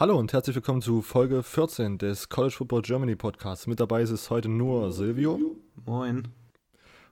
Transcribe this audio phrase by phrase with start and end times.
[0.00, 3.66] Hallo und herzlich willkommen zu Folge 14 des College Football Germany Podcasts.
[3.66, 5.38] Mit dabei ist es heute nur Silvio.
[5.84, 6.28] Moin.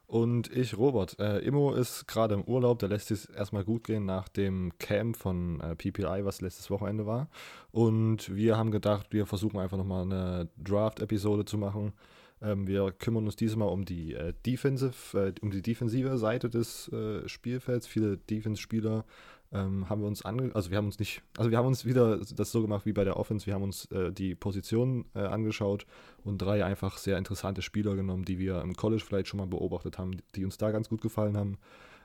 [0.06, 1.20] Und ich, Robert.
[1.20, 5.18] Äh, Immo ist gerade im Urlaub, der lässt es erstmal gut gehen nach dem Camp
[5.18, 7.28] von äh, PPI, was letztes Wochenende war.
[7.72, 11.92] Und wir haben gedacht, wir versuchen einfach nochmal eine Draft-Episode zu machen.
[12.40, 16.88] Ähm, wir kümmern uns diesmal um die, äh, Defensive, äh, um die defensive Seite des
[16.88, 17.86] äh, Spielfelds.
[17.86, 19.04] Viele Defense-Spieler
[19.52, 22.18] ähm, haben wir uns ange also wir haben uns nicht, also wir haben uns wieder
[22.18, 25.86] das so gemacht wie bei der Offense, wir haben uns äh, die Positionen äh, angeschaut
[26.24, 29.98] und drei einfach sehr interessante Spieler genommen, die wir im College vielleicht schon mal beobachtet
[29.98, 31.58] haben, die uns da ganz gut gefallen haben,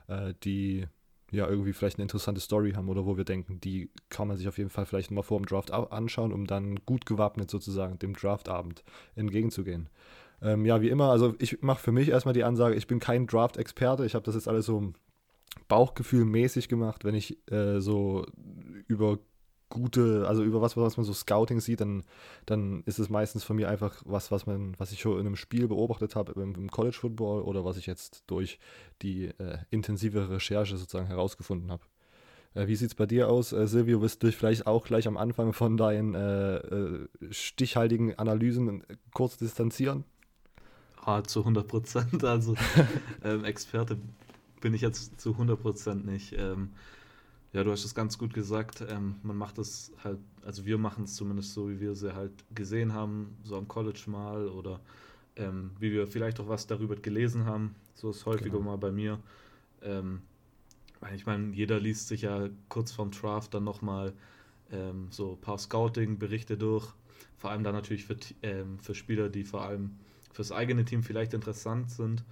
[0.08, 0.86] äh, die
[1.30, 4.48] ja irgendwie vielleicht eine interessante Story haben oder wo wir denken, die kann man sich
[4.48, 8.14] auf jeden Fall vielleicht mal vor dem Draft anschauen, um dann gut gewappnet sozusagen dem
[8.14, 8.84] Draftabend
[9.16, 9.88] entgegenzugehen.
[10.40, 13.26] Ähm, ja, wie immer, also ich mache für mich erstmal die Ansage, ich bin kein
[13.26, 14.92] Draft-Experte, ich habe das jetzt alles so
[15.68, 18.26] Bauchgefühl mäßig gemacht, wenn ich äh, so
[18.86, 19.18] über
[19.70, 22.04] gute, also über was, was man so Scouting sieht, dann,
[22.46, 25.36] dann ist es meistens von mir einfach was, was man, was ich schon in einem
[25.36, 28.58] Spiel beobachtet habe im, im College Football oder was ich jetzt durch
[29.02, 31.82] die äh, intensive Recherche sozusagen herausgefunden habe.
[32.54, 34.00] Äh, wie sieht es bei dir aus, äh, Silvio?
[34.00, 39.36] Wirst du dich vielleicht auch gleich am Anfang von deinen äh, äh, stichhaltigen Analysen kurz
[39.38, 40.04] distanzieren?
[41.04, 42.24] Ah, zu 100 Prozent.
[42.24, 42.54] Also
[43.24, 43.98] ähm, Experte
[44.64, 46.32] bin ich jetzt zu 100% nicht.
[46.38, 46.70] Ähm,
[47.52, 48.82] ja, du hast es ganz gut gesagt.
[48.88, 52.32] Ähm, man macht es halt, also wir machen es zumindest so, wie wir sie halt
[52.54, 54.80] gesehen haben, so am College mal oder
[55.36, 57.74] ähm, wie wir vielleicht auch was darüber gelesen haben.
[57.94, 58.70] So ist häufiger genau.
[58.70, 59.18] mal bei mir.
[59.82, 60.22] Ähm,
[61.14, 64.14] ich meine, jeder liest sich ja kurz vorm Draft dann nochmal
[64.72, 66.90] ähm, so ein paar Scouting-Berichte durch.
[67.36, 69.98] Vor allem dann natürlich für, ähm, für Spieler, die vor allem
[70.32, 72.24] fürs eigene Team vielleicht interessant sind.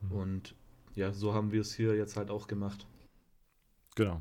[0.00, 0.12] Mhm.
[0.12, 0.54] Und
[0.96, 2.86] ja, so haben wir es hier jetzt halt auch gemacht.
[3.94, 4.20] Genau.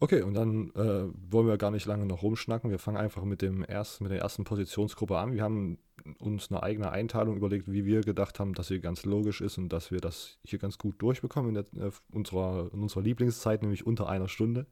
[0.00, 2.70] Okay, und dann äh, wollen wir gar nicht lange noch rumschnacken.
[2.70, 5.32] Wir fangen einfach mit, dem ersten, mit der ersten Positionsgruppe an.
[5.32, 5.78] Wir haben
[6.20, 9.70] uns eine eigene Einteilung überlegt, wie wir gedacht haben, dass sie ganz logisch ist und
[9.72, 13.86] dass wir das hier ganz gut durchbekommen in, der, äh, unserer, in unserer Lieblingszeit, nämlich
[13.86, 14.66] unter einer Stunde.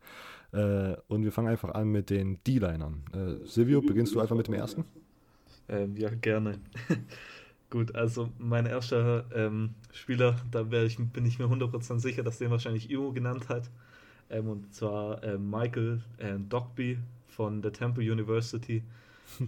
[0.53, 3.05] Äh, und wir fangen einfach an mit den D-Linern.
[3.13, 4.85] Äh, Silvio, beginnst du einfach mit dem ersten?
[5.69, 6.61] Ähm, ja, gerne.
[7.77, 12.51] Gut, also mein erster ähm, Spieler, da ich, bin ich mir 100% sicher, dass den
[12.51, 13.69] wahrscheinlich Imo genannt hat.
[14.31, 16.99] Ähm, und zwar ähm, Michael äh, Dogby
[17.29, 18.83] von der Temple University.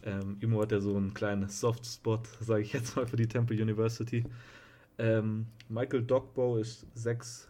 [0.03, 3.57] ähm, Imo hat ja so einen kleinen Softspot, sage ich jetzt mal, für die Temple
[3.57, 4.25] University.
[4.99, 7.47] Ähm, Michael Dogbo ist 6'3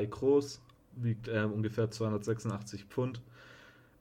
[0.00, 0.62] äh, groß,
[0.94, 3.20] wiegt ähm, ungefähr 286 Pfund.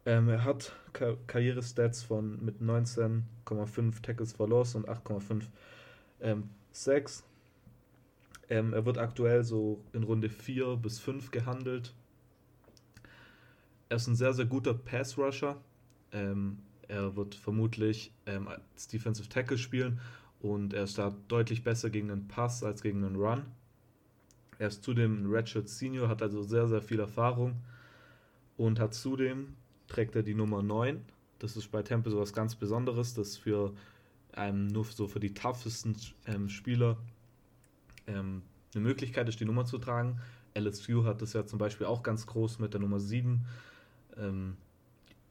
[0.06, 5.44] Ähm, er hat Ka Karrierestats von mit 19,5 Tackles for Loss und 8,5
[6.22, 7.24] ähm, 6.
[8.50, 11.94] Ähm, er wird aktuell so in Runde 4 bis 5 gehandelt.
[13.90, 15.58] Er ist ein sehr, sehr guter Pass-Rusher.
[16.12, 20.00] Ähm, er wird vermutlich ähm, als Defensive Tackle spielen
[20.42, 23.44] und er ist da deutlich besser gegen einen Pass als gegen einen Run.
[24.58, 27.56] Er ist zudem ein Redshirt Senior, hat also sehr, sehr viel Erfahrung
[28.58, 29.56] und hat zudem,
[29.88, 31.02] trägt er die Nummer 9.
[31.40, 33.74] Das ist bei Temple so was ganz Besonderes, das für
[34.36, 35.96] ähm, nur so für die toughesten
[36.28, 36.98] ähm, Spieler
[38.08, 38.42] ähm,
[38.74, 40.20] eine Möglichkeit ist, die Nummer zu tragen.
[40.58, 43.46] LSU hat das ja zum Beispiel auch ganz groß mit der Nummer 7.
[44.18, 44.58] Ähm,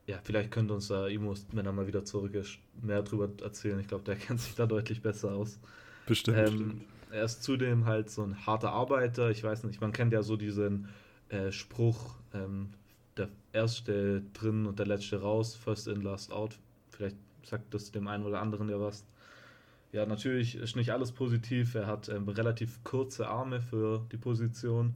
[0.07, 3.79] ja, vielleicht könnte uns da Imus, wenn er mal wieder zurück ist, mehr darüber erzählen.
[3.81, 5.59] Ich glaube, der kennt sich da deutlich besser aus.
[6.07, 6.37] Bestimmt.
[6.37, 9.31] Ähm, er ist zudem halt so ein harter Arbeiter.
[9.31, 10.89] Ich weiß nicht, man kennt ja so diesen
[11.29, 12.71] äh, Spruch, ähm,
[13.17, 16.59] der erste drin und der letzte raus, first in, last out.
[16.91, 19.05] Vielleicht sagt das dem einen oder anderen ja was.
[19.93, 21.75] Ja, natürlich ist nicht alles positiv.
[21.77, 24.95] Er hat ähm, relativ kurze Arme für die Position.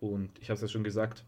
[0.00, 1.24] Und ich habe es ja schon gesagt,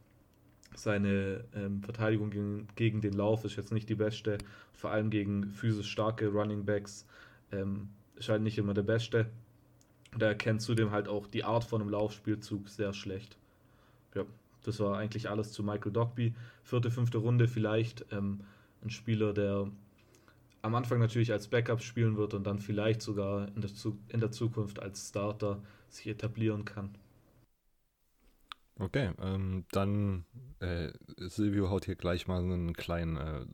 [0.75, 4.39] seine ähm, Verteidigung gegen, gegen, den Lauf ist jetzt nicht die beste.
[4.73, 7.07] Vor allem gegen physisch starke Running Backs
[7.51, 9.27] ähm, ist halt nicht immer der beste.
[10.15, 13.37] Und er erkennt zudem halt auch die Art von einem Laufspielzug sehr schlecht.
[14.15, 14.25] Ja,
[14.63, 16.35] das war eigentlich alles zu Michael Dogby.
[16.63, 18.07] Vierte, fünfte Runde vielleicht.
[18.13, 18.41] Ähm,
[18.85, 19.69] ein Spieler, der
[20.63, 23.71] am Anfang natürlich als Backup spielen wird und dann vielleicht sogar in der,
[24.09, 26.97] in der Zukunft als Starter sich etablieren kann.
[28.79, 30.25] Okay, ähm, dann
[30.61, 33.45] äh, Silvio haut hier gleich mal einen kleinen äh,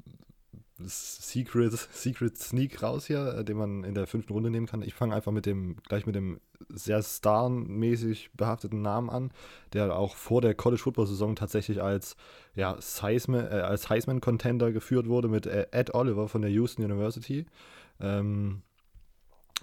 [0.81, 4.83] Secret, Secret Sneak raus hier, äh, den man in der fünften Runde nehmen kann.
[4.83, 9.33] Ich fange einfach mit dem, gleich mit dem sehr starmäßig behafteten Namen an,
[9.73, 12.17] der auch vor der College Football Saison tatsächlich als,
[12.55, 16.85] ja, Heisman, äh, als Heisman Contender geführt wurde mit äh, Ed Oliver von der Houston
[16.85, 17.47] University.
[18.01, 18.63] Ähm,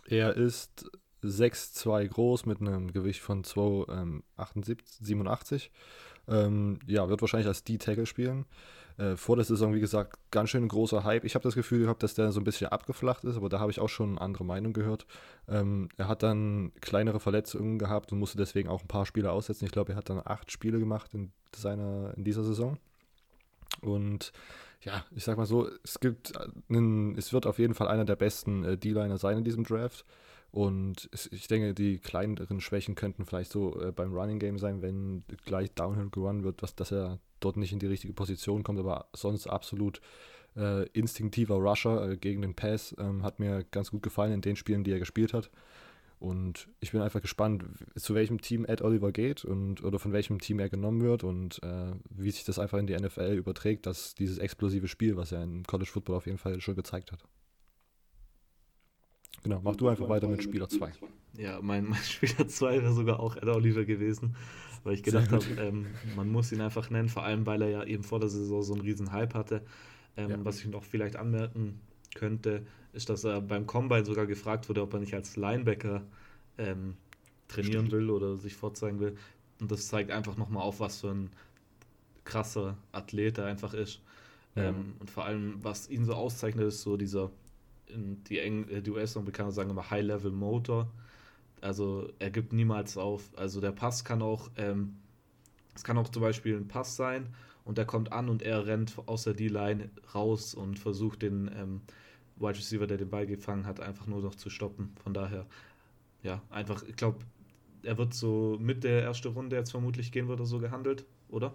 [0.08, 0.92] er ist
[1.24, 5.70] 6'2 groß mit einem Gewicht von 2,87.
[6.28, 8.46] Ähm, ja, wird wahrscheinlich als D-Tackle spielen.
[8.98, 11.26] Äh, vor der Saison, wie gesagt, ganz schön großer Hype.
[11.26, 13.72] Ich habe das Gefühl gehabt, dass der so ein bisschen abgeflacht ist, aber da habe
[13.72, 15.06] ich auch schon eine andere Meinung gehört.
[15.50, 19.66] Ähm, er hat dann kleinere Verletzungen gehabt und musste deswegen auch ein paar Spiele aussetzen.
[19.66, 22.78] Ich glaube, er hat dann acht Spiele gemacht in, seiner, in dieser Saison.
[23.82, 24.32] Und
[24.82, 26.34] ja, ich sag mal so, es gibt
[26.70, 30.06] einen, es wird auf jeden Fall einer der besten äh, D-Liner sein in diesem Draft.
[30.56, 35.26] Und ich denke, die kleineren Schwächen könnten vielleicht so äh, beim Running Game sein, wenn
[35.44, 39.10] gleich Downhill gerun wird, was, dass er dort nicht in die richtige Position kommt, aber
[39.12, 40.00] sonst absolut
[40.56, 42.96] äh, instinktiver Rusher äh, gegen den Pass.
[42.98, 45.52] Ähm, hat mir ganz gut gefallen in den Spielen, die er gespielt hat.
[46.20, 47.66] Und ich bin einfach gespannt,
[47.98, 51.62] zu welchem Team Ed Oliver geht und oder von welchem Team er genommen wird und
[51.64, 55.44] äh, wie sich das einfach in die NFL überträgt, dass dieses explosive Spiel, was er
[55.44, 57.26] im College Football auf jeden Fall schon gezeigt hat.
[59.46, 60.92] Genau, mach du einfach weiter mit Spieler 2.
[61.38, 64.36] Ja, mein, mein Spieler 2 wäre sogar auch Ed Oliver gewesen,
[64.84, 67.84] weil ich gedacht habe, ähm, man muss ihn einfach nennen, vor allem weil er ja
[67.84, 69.62] eben vor der Saison so einen riesen Hype hatte.
[70.18, 70.38] Ähm, ja.
[70.44, 71.80] Was ich noch vielleicht anmerken
[72.16, 76.02] könnte, ist, dass er beim Combine sogar gefragt wurde, ob er nicht als Linebacker
[76.58, 76.96] ähm,
[77.48, 79.16] trainieren will oder sich vorzeigen will.
[79.62, 81.30] Und das zeigt einfach nochmal auf, was für ein
[82.24, 84.02] krasser Athlet er einfach ist.
[84.56, 84.70] Ja.
[84.70, 87.30] Ähm, und vor allem, was ihn so auszeichnet, ist so dieser
[87.90, 90.92] die, äh, die US-Amerikaner sagen immer High-Level-Motor.
[91.62, 93.30] Also er gibt niemals auf.
[93.36, 94.98] Also der Pass kann auch, ähm,
[95.76, 97.28] es kann auch zum Beispiel ein Pass sein
[97.64, 101.82] und der kommt an und er rennt aus der D-Line raus und versucht den ähm,
[102.38, 104.94] Wide Receiver, der den Ball gefangen hat, einfach nur noch zu stoppen.
[105.04, 105.46] Von daher,
[106.24, 107.20] ja, einfach, ich glaube,
[107.84, 111.06] er wird so mit der ersten Runde jetzt vermutlich gehen, wird er so gehandelt,
[111.36, 111.54] oder?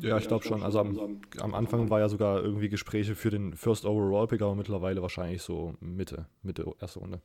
[0.00, 0.62] Ja, ich glaube schon.
[0.62, 4.54] Also am, am Anfang war ja sogar irgendwie Gespräche für den First Overall Pick, aber
[4.54, 7.22] mittlerweile wahrscheinlich so Mitte, Mitte erste Runde.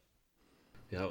[0.90, 1.10] Ja,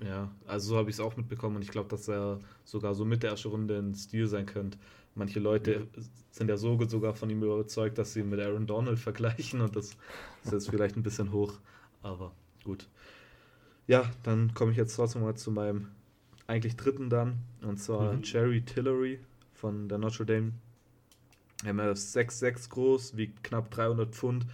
[0.00, 3.04] ja, also so habe ich es auch mitbekommen und ich glaube, dass er sogar so
[3.04, 4.78] Mitte erste Runde ein Stil sein könnte.
[5.14, 5.86] Manche Leute
[6.30, 9.76] sind ja so sogar von ihm überzeugt, dass sie ihn mit Aaron Donald vergleichen und
[9.76, 9.96] das
[10.42, 11.54] ist jetzt vielleicht ein bisschen hoch,
[12.02, 12.32] aber
[12.64, 12.88] gut.
[13.86, 15.88] Ja, dann komme ich jetzt trotzdem mal zu meinem
[16.46, 18.22] eigentlich dritten dann und zwar mhm.
[18.22, 19.20] Jerry Tillery
[19.64, 20.52] von der Notre Dame.
[21.64, 24.44] Er ist 6'6 groß, wiegt knapp 300 Pfund.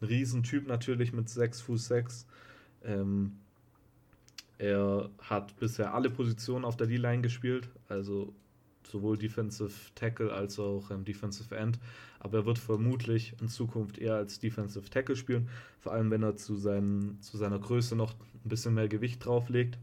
[0.00, 2.24] Ein Riesentyp natürlich mit 6 Fuß 6.
[2.84, 3.32] Ähm,
[4.58, 8.32] er hat bisher alle Positionen auf der D-Line gespielt, also
[8.84, 11.80] sowohl Defensive Tackle als auch ähm, Defensive End.
[12.20, 15.48] Aber er wird vermutlich in Zukunft eher als Defensive Tackle spielen,
[15.80, 19.80] vor allem wenn er zu, seinen, zu seiner Größe noch ein bisschen mehr Gewicht drauflegt.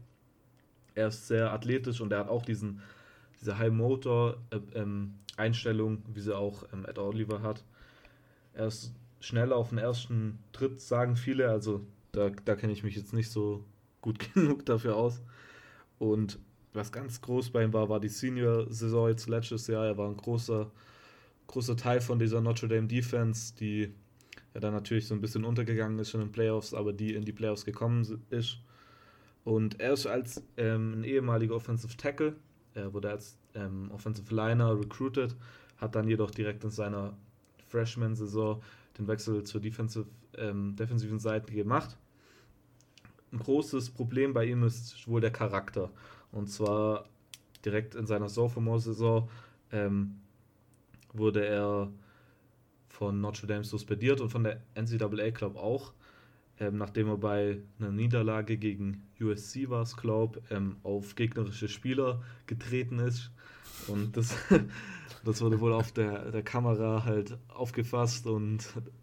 [0.94, 2.80] Er ist sehr athletisch und er hat auch diesen
[3.40, 7.64] diese High Motor äh, ähm, Einstellung, wie sie auch ähm, Ed Oliver hat.
[8.52, 11.48] Er ist schneller auf den ersten Tritt, sagen viele.
[11.48, 13.64] Also da, da kenne ich mich jetzt nicht so
[14.00, 15.22] gut genug dafür aus.
[15.98, 16.38] Und
[16.72, 19.86] was ganz groß bei ihm war, war die Senior-Saison jetzt letztes Jahr.
[19.86, 20.70] Er war ein großer,
[21.46, 23.92] großer Teil von dieser Notre Dame Defense, die
[24.54, 27.24] ja dann natürlich so ein bisschen untergegangen ist schon in den Playoffs, aber die in
[27.24, 28.58] die Playoffs gekommen ist.
[29.44, 32.36] Und er ist als ähm, ein ehemaliger Offensive Tackle
[32.78, 35.36] er wurde als ähm, Offensive Liner recruited,
[35.76, 37.16] hat dann jedoch direkt in seiner
[37.68, 38.62] Freshman-Saison
[38.98, 41.96] den Wechsel zur Defensive, ähm, defensiven Seite gemacht.
[43.32, 45.90] Ein großes Problem bei ihm ist wohl der Charakter.
[46.32, 47.04] Und zwar
[47.64, 49.28] direkt in seiner Sophomore-Saison
[49.72, 50.20] ähm,
[51.12, 51.90] wurde er
[52.88, 55.92] von Notre Dame suspendiert und von der NCAA Club auch
[56.60, 62.22] ähm, nachdem er bei einer Niederlage gegen USC war es, glaube ähm, auf gegnerische Spieler
[62.46, 63.30] getreten ist.
[63.86, 64.36] Und das,
[65.24, 68.58] das wurde wohl auf der, der Kamera halt aufgefasst und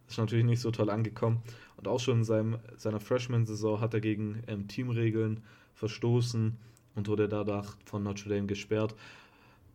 [0.07, 1.41] ist natürlich nicht so toll angekommen.
[1.77, 5.41] Und auch schon in seinem, seiner Freshman-Saison hat er gegen ähm, Teamregeln
[5.73, 6.57] verstoßen
[6.95, 8.95] und wurde dadurch von Notre Dame gesperrt.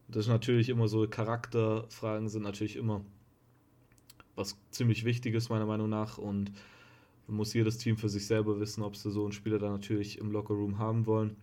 [0.08, 3.04] Das ist natürlich immer so, Charakterfragen sind natürlich immer
[4.34, 6.50] was ziemlich Wichtiges meiner Meinung nach und
[7.30, 10.30] muss jedes Team für sich selber wissen, ob sie so einen Spieler dann natürlich im
[10.30, 11.36] Lockerroom haben wollen.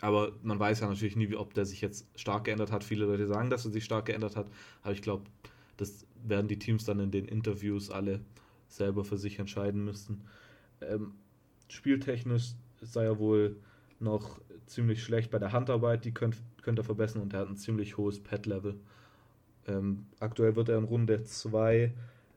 [0.00, 2.84] Aber man weiß ja natürlich nie, ob der sich jetzt stark geändert hat.
[2.84, 4.48] Viele Leute sagen, dass er sich stark geändert hat.
[4.82, 5.24] Aber ich glaube,
[5.76, 8.20] das werden die Teams dann in den Interviews alle
[8.68, 10.22] selber für sich entscheiden müssen.
[10.80, 11.12] Ähm,
[11.68, 13.56] spieltechnisch sei er wohl
[13.98, 16.04] noch ziemlich schlecht bei der Handarbeit.
[16.04, 18.80] Die könnt, könnte er verbessern und er hat ein ziemlich hohes Pad-Level.
[19.66, 21.92] Ähm, aktuell wird er in Runde 2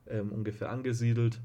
[0.07, 1.39] ähm, ungefähr angesiedelt.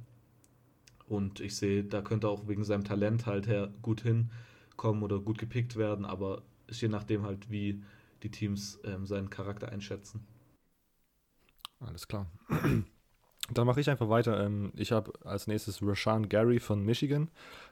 [1.08, 5.38] Und ich sehe, da könnte auch wegen seinem Talent halt her gut hinkommen oder gut
[5.38, 7.82] gepickt werden, aber ist je nachdem halt, wie
[8.22, 10.26] die Teams ähm, seinen Charakter einschätzen.
[11.80, 12.26] Alles klar.
[13.50, 14.44] Dann mache ich einfach weiter.
[14.44, 17.30] Ähm, ich habe als nächstes Rashan Gary von Michigan.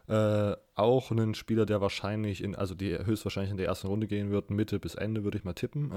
[0.09, 4.30] Äh, auch einen Spieler, der wahrscheinlich, in, also die höchstwahrscheinlich in der ersten Runde gehen
[4.30, 5.92] wird, Mitte bis Ende würde ich mal tippen.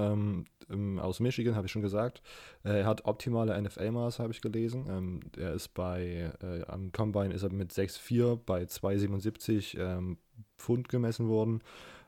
[0.70, 2.22] Ähm, aus Michigan habe ich schon gesagt.
[2.64, 4.86] Äh, er hat optimale NFL-Maße, habe ich gelesen.
[4.90, 10.18] Ähm, er ist bei, äh, am Combine ist er mit 6,4 bei 2,77 ähm,
[10.58, 11.62] Pfund gemessen worden.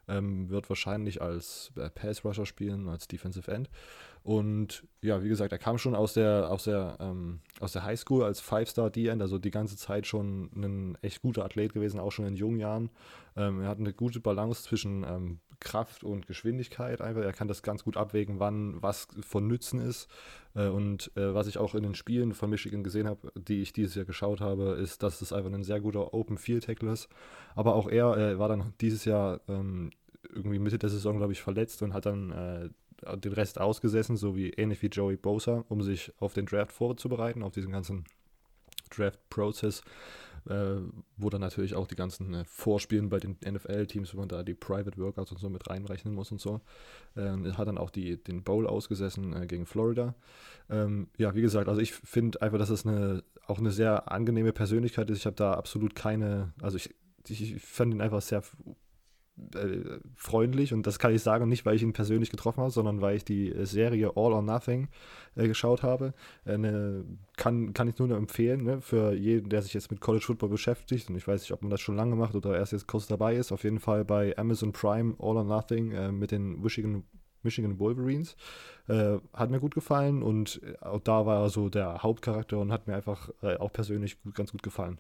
[0.08, 3.70] Ähm, wird wahrscheinlich als äh, Pass-Rusher spielen, als Defensive End.
[4.24, 8.24] Und ja, wie gesagt, er kam schon aus der, aus der, ähm, aus der Highschool
[8.24, 12.26] als Five-Star D-End, also die ganze Zeit schon ein echt guter Athlet gewesen, auch schon
[12.26, 12.90] in jungen Jahren.
[13.36, 17.22] Ähm, er hat eine gute Balance zwischen ähm, Kraft und Geschwindigkeit einfach.
[17.22, 20.10] Er kann das ganz gut abwägen, wann was von Nützen ist.
[20.56, 23.72] Äh, und äh, was ich auch in den Spielen von Michigan gesehen habe, die ich
[23.72, 27.08] dieses Jahr geschaut habe, ist, dass es einfach ein sehr guter Open Field Tackle ist.
[27.56, 29.92] Aber auch er äh, war dann dieses Jahr ähm,
[30.34, 32.70] irgendwie Mitte der Saison, glaube ich, verletzt und hat dann äh,
[33.16, 37.44] den Rest ausgesessen, so wie ähnlich wie Joey Bosa, um sich auf den Draft vorzubereiten,
[37.44, 38.06] auf diesen ganzen
[38.96, 39.82] Draft-Prozess,
[40.50, 40.78] äh,
[41.18, 44.54] wo dann natürlich auch die ganzen äh, Vorspielen bei den NFL-Teams, wo man da die
[44.54, 46.62] Private Workouts und so mit reinrechnen muss und so.
[47.16, 50.16] Ähm, hat dann auch die, den Bowl ausgesessen äh, gegen Florida.
[50.70, 54.54] Ähm, ja, wie gesagt, also ich finde einfach, dass es eine, auch eine sehr angenehme
[54.54, 55.20] Persönlichkeit ist.
[55.20, 56.90] Ich habe da absolut keine, also ich,
[57.30, 58.44] ich fand ihn einfach sehr
[59.56, 63.02] äh, freundlich und das kann ich sagen, nicht weil ich ihn persönlich getroffen habe, sondern
[63.02, 64.88] weil ich die Serie All or Nothing
[65.36, 66.14] äh, geschaut habe.
[66.46, 67.06] Äh, ne,
[67.38, 71.10] kann, kann ich nur empfehlen, ne, für jeden, der sich jetzt mit College Football beschäftigt
[71.10, 73.36] und ich weiß nicht, ob man das schon lange macht oder erst jetzt kurz dabei
[73.36, 77.04] ist, auf jeden Fall bei Amazon Prime All or Nothing äh, mit den Michigan,
[77.44, 78.36] Michigan Wolverines.
[78.88, 82.88] Äh, hat mir gut gefallen und auch da war er so der Hauptcharakter und hat
[82.88, 85.00] mir einfach äh, auch persönlich gut, ganz gut gefallen.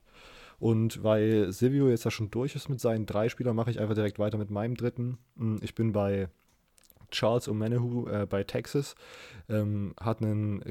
[0.61, 3.95] Und weil Silvio jetzt ja schon durch ist mit seinen drei Spielern, mache ich einfach
[3.95, 5.17] direkt weiter mit meinem dritten.
[5.35, 6.29] Hm, ich bin bei
[7.09, 8.93] Charles O'Manahu äh, bei Texas.
[9.49, 10.63] Ähm, hat einen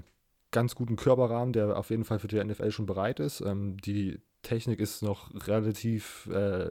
[0.52, 3.40] ganz guten Körperrahmen, der auf jeden Fall für die NFL schon bereit ist.
[3.40, 6.70] Ähm, die Technik ist noch relativ, äh,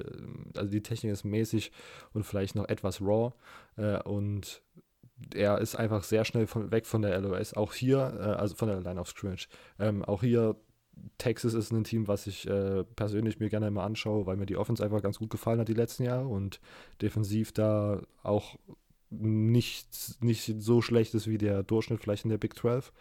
[0.56, 1.74] also die Technik ist mäßig
[2.14, 3.34] und vielleicht noch etwas raw.
[3.76, 4.62] Äh, und
[5.36, 7.54] er ist einfach sehr schnell von, weg von der LOS.
[7.54, 9.50] Auch hier, äh, also von der Line of Scrimmage.
[9.78, 10.56] Ähm, auch hier
[11.18, 14.58] Texas ist ein Team, was ich äh, persönlich mir gerne immer anschaue, weil mir die
[14.58, 16.60] Offense einfach ganz gut gefallen hat die letzten Jahre und
[17.01, 18.58] defensiv da auch
[19.10, 22.91] nicht, nicht so schlecht ist wie der Durchschnitt vielleicht in der Big 12.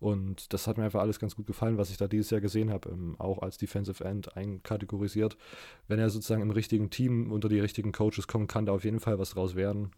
[0.00, 2.70] Und das hat mir einfach alles ganz gut gefallen, was ich da dieses Jahr gesehen
[2.70, 5.36] habe, ähm, auch als Defensive End einkategorisiert.
[5.88, 9.00] Wenn er sozusagen im richtigen Team unter die richtigen Coaches kommen kann, da auf jeden
[9.00, 9.92] Fall was draus werden.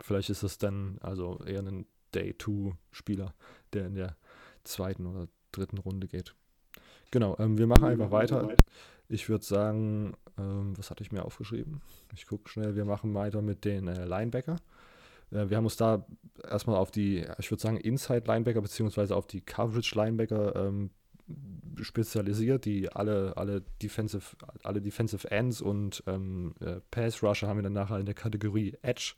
[0.00, 3.34] Vielleicht ist es dann also eher ein Day-2-Spieler,
[3.72, 4.16] der in der
[4.64, 6.34] zweiten oder dritten Runde geht.
[7.10, 8.48] Genau, ähm, wir machen einfach weiter.
[9.08, 11.80] Ich würde sagen, ähm, was hatte ich mir aufgeschrieben?
[12.14, 14.56] Ich gucke schnell, wir machen weiter mit den äh, Linebacker.
[15.30, 16.06] Äh, wir haben uns da
[16.48, 20.90] erstmal auf die, ich würde sagen, Inside-Linebacker beziehungsweise auf die Coverage-Linebacker ähm,
[21.80, 27.62] spezialisiert, die alle, alle Defensive, alle Defensive Ends und ähm, äh, Pass Rusher haben wir
[27.62, 29.14] dann nachher in der Kategorie Edge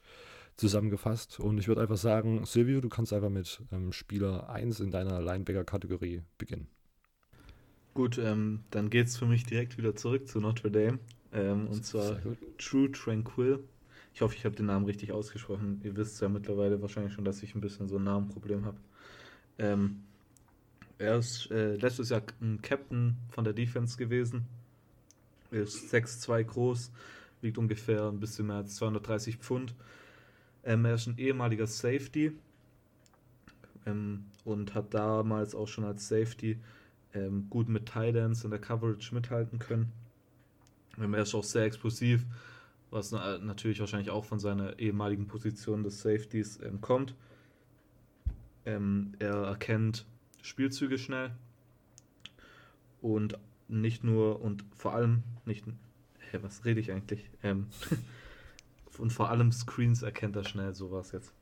[0.56, 1.40] zusammengefasst.
[1.40, 5.20] Und ich würde einfach sagen, Silvio, du kannst einfach mit ähm, Spieler 1 in deiner
[5.20, 6.68] Linebacker-Kategorie beginnen.
[7.94, 10.98] Gut, ähm, dann geht es für mich direkt wieder zurück zu Notre Dame.
[11.32, 12.18] Ähm, und zwar
[12.58, 13.60] True Tranquil.
[14.14, 15.80] Ich hoffe, ich habe den Namen richtig ausgesprochen.
[15.84, 18.76] Ihr wisst ja mittlerweile wahrscheinlich schon, dass ich ein bisschen so ein Namenproblem habe.
[19.58, 20.02] Ähm,
[20.98, 24.46] er ist äh, letztes Jahr ein Captain von der Defense gewesen.
[25.50, 26.92] Er ist 6'2 groß,
[27.40, 29.74] wiegt ungefähr ein bisschen mehr als 230 Pfund.
[30.64, 32.32] Ähm, er ist ein ehemaliger Safety
[33.86, 36.58] ähm, und hat damals auch schon als Safety
[37.14, 39.92] ähm, gut mit Tidance in der Coverage mithalten können.
[40.98, 42.24] Ähm, er ist auch sehr explosiv,
[42.90, 47.14] was na natürlich wahrscheinlich auch von seiner ehemaligen Position des Safeties ähm, kommt.
[48.64, 50.06] Ähm, er erkennt
[50.42, 51.30] Spielzüge schnell
[53.00, 53.38] und
[53.68, 55.64] nicht nur und vor allem nicht.
[56.30, 57.30] Hä, was rede ich eigentlich?
[57.42, 57.66] Ähm,
[58.98, 61.32] und vor allem Screens erkennt er schnell, sowas jetzt.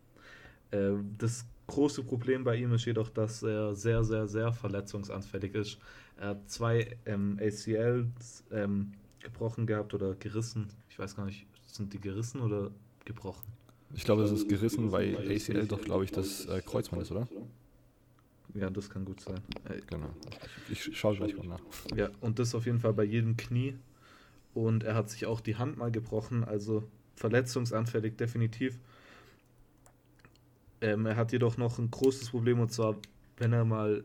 [0.71, 5.79] Äh, das große Problem bei ihm ist jedoch, dass er sehr, sehr, sehr verletzungsanfällig ist.
[6.17, 10.69] Er hat zwei ähm, ACLs ähm, gebrochen gehabt oder gerissen.
[10.91, 12.73] Ich weiß gar nicht, sind die gerissen oder
[13.05, 13.47] gebrochen?
[13.95, 17.29] Ich glaube, es ist gerissen, weil ACL doch, glaube ich, das äh, Kreuzband ist, oder?
[18.55, 19.41] Ja, das kann gut sein.
[19.69, 20.11] Äh, genau.
[20.71, 21.61] Ich, ich schaue gleich mal nach.
[21.95, 23.77] Ja, und das auf jeden Fall bei jedem Knie.
[24.55, 26.83] Und er hat sich auch die Hand mal gebrochen, also
[27.15, 28.79] verletzungsanfällig definitiv.
[30.81, 32.97] Ähm, er hat jedoch noch ein großes Problem und zwar,
[33.37, 34.05] wenn er mal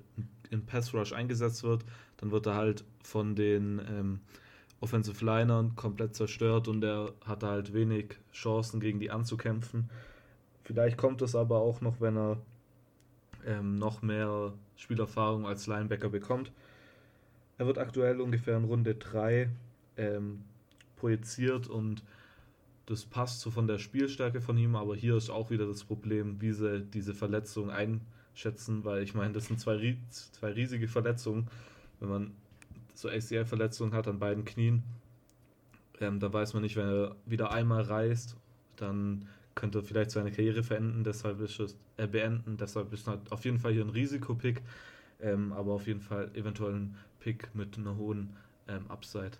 [0.49, 1.83] im Pass Rush eingesetzt wird,
[2.17, 4.19] dann wird er halt von den ähm,
[4.79, 9.89] Offensive Linern komplett zerstört und er hat halt wenig Chancen gegen die anzukämpfen.
[10.63, 12.37] Vielleicht kommt es aber auch noch, wenn er
[13.45, 16.51] ähm, noch mehr Spielerfahrung als Linebacker bekommt.
[17.57, 19.49] Er wird aktuell ungefähr in Runde 3
[19.97, 20.41] ähm,
[20.95, 22.03] projiziert und
[22.85, 26.41] das passt so von der Spielstärke von ihm, aber hier ist auch wieder das Problem,
[26.41, 31.47] wie sie diese Verletzung einschätzen, weil ich meine, das sind zwei, zwei riesige Verletzungen.
[31.99, 32.31] Wenn man
[32.93, 34.83] so ACL-Verletzungen hat an beiden Knien,
[36.01, 38.35] ähm, da weiß man nicht, wenn er wieder einmal reißt,
[38.75, 43.31] dann könnte er vielleicht seine Karriere verenden, deshalb ist es, äh, beenden, deshalb ist halt
[43.31, 44.61] auf jeden Fall hier ein Risikopick,
[45.21, 48.35] ähm, aber auf jeden Fall eventuell ein Pick mit einer hohen
[48.67, 49.37] ähm, Upside.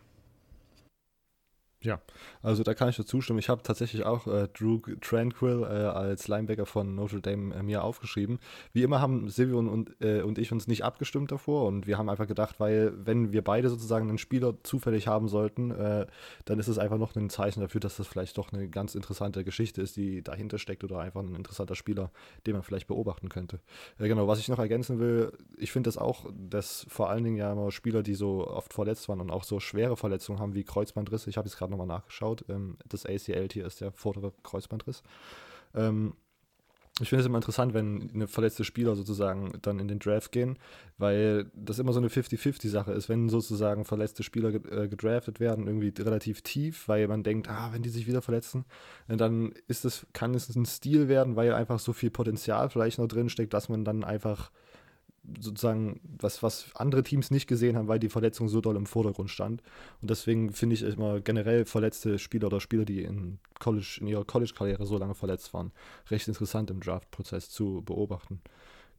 [1.83, 1.99] Ja,
[2.41, 3.39] also da kann ich dir zustimmen.
[3.39, 7.83] Ich habe tatsächlich auch äh, Drew Tranquil äh, als Linebacker von Notre Dame äh, mir
[7.83, 8.39] aufgeschrieben.
[8.71, 12.07] Wie immer haben Silvio und, äh, und ich uns nicht abgestimmt davor und wir haben
[12.07, 16.07] einfach gedacht, weil wenn wir beide sozusagen einen Spieler zufällig haben sollten, äh,
[16.45, 19.43] dann ist es einfach noch ein Zeichen dafür, dass das vielleicht doch eine ganz interessante
[19.43, 22.11] Geschichte ist, die dahinter steckt oder einfach ein interessanter Spieler,
[22.47, 23.59] den man vielleicht beobachten könnte.
[23.99, 27.37] Äh, genau, was ich noch ergänzen will, ich finde das auch, dass vor allen Dingen
[27.37, 30.63] ja immer Spieler, die so oft verletzt waren und auch so schwere Verletzungen haben wie
[30.63, 32.45] Kreuzbandrisse, ich habe jetzt gerade nochmal nachgeschaut.
[32.49, 35.03] Ähm, das ACL hier ist der vordere Kreuzbandriss.
[35.75, 36.13] Ähm,
[37.01, 40.59] ich finde es immer interessant, wenn eine verletzte Spieler sozusagen dann in den Draft gehen,
[40.99, 45.91] weil das immer so eine 50-50-Sache ist, wenn sozusagen verletzte Spieler äh, gedraftet werden, irgendwie
[45.99, 48.65] relativ tief, weil man denkt, ah, wenn die sich wieder verletzen,
[49.07, 52.99] äh, dann ist es, kann es ein Stil werden, weil einfach so viel Potenzial vielleicht
[52.99, 54.51] noch drin steckt, dass man dann einfach
[55.39, 59.29] sozusagen, was, was andere Teams nicht gesehen haben, weil die Verletzung so doll im Vordergrund
[59.29, 59.61] stand.
[60.01, 64.25] Und deswegen finde ich immer generell verletzte Spieler oder Spieler, die in, College, in ihrer
[64.25, 65.71] College-Karriere so lange verletzt waren,
[66.09, 68.41] recht interessant im Draft-Prozess zu beobachten.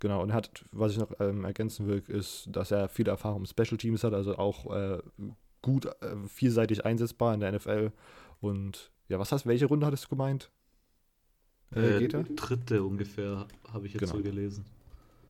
[0.00, 3.40] Genau, und er hat, was ich noch ähm, ergänzen will, ist, dass er viele Erfahrung
[3.42, 4.98] im Special Teams hat, also auch äh,
[5.62, 7.92] gut äh, vielseitig einsetzbar in der NFL.
[8.40, 10.50] Und ja, was hast welche Runde hattest du gemeint?
[11.74, 14.16] Äh, äh dritte ungefähr, habe ich jetzt genau.
[14.16, 14.64] so gelesen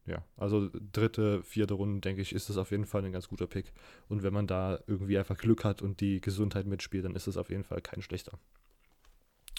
[0.06, 3.46] ja, also dritte, vierte Runde, denke ich, ist das auf jeden Fall ein ganz guter
[3.46, 3.72] Pick.
[4.08, 7.36] Und wenn man da irgendwie einfach Glück hat und die Gesundheit mitspielt, dann ist das
[7.36, 8.38] auf jeden Fall kein schlechter.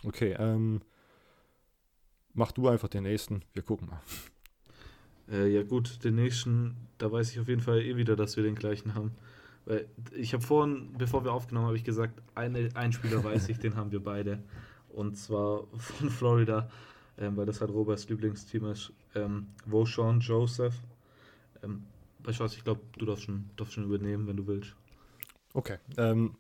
[0.04, 0.82] Okay, ähm,
[2.34, 3.42] mach du einfach den nächsten.
[3.54, 4.02] Wir gucken mal.
[5.32, 8.44] Äh, ja, gut, den nächsten, da weiß ich auf jeden Fall eh wieder, dass wir
[8.44, 9.12] den gleichen haben.
[9.66, 13.58] Weil ich habe vorhin, bevor wir aufgenommen habe ich gesagt, eine, ein Spieler weiß ich,
[13.58, 14.44] den haben wir beide.
[14.90, 16.70] Und zwar von Florida
[17.18, 18.92] ähm, weil das halt Roberts Lieblingsteam ist.
[19.16, 20.76] Ähm, Voshawn Joseph.
[21.64, 21.84] Ähm,
[22.28, 24.76] ich glaube, du darfst schon, darfst schon übernehmen, wenn du willst.
[25.54, 25.78] Okay.
[25.98, 26.36] Ähm,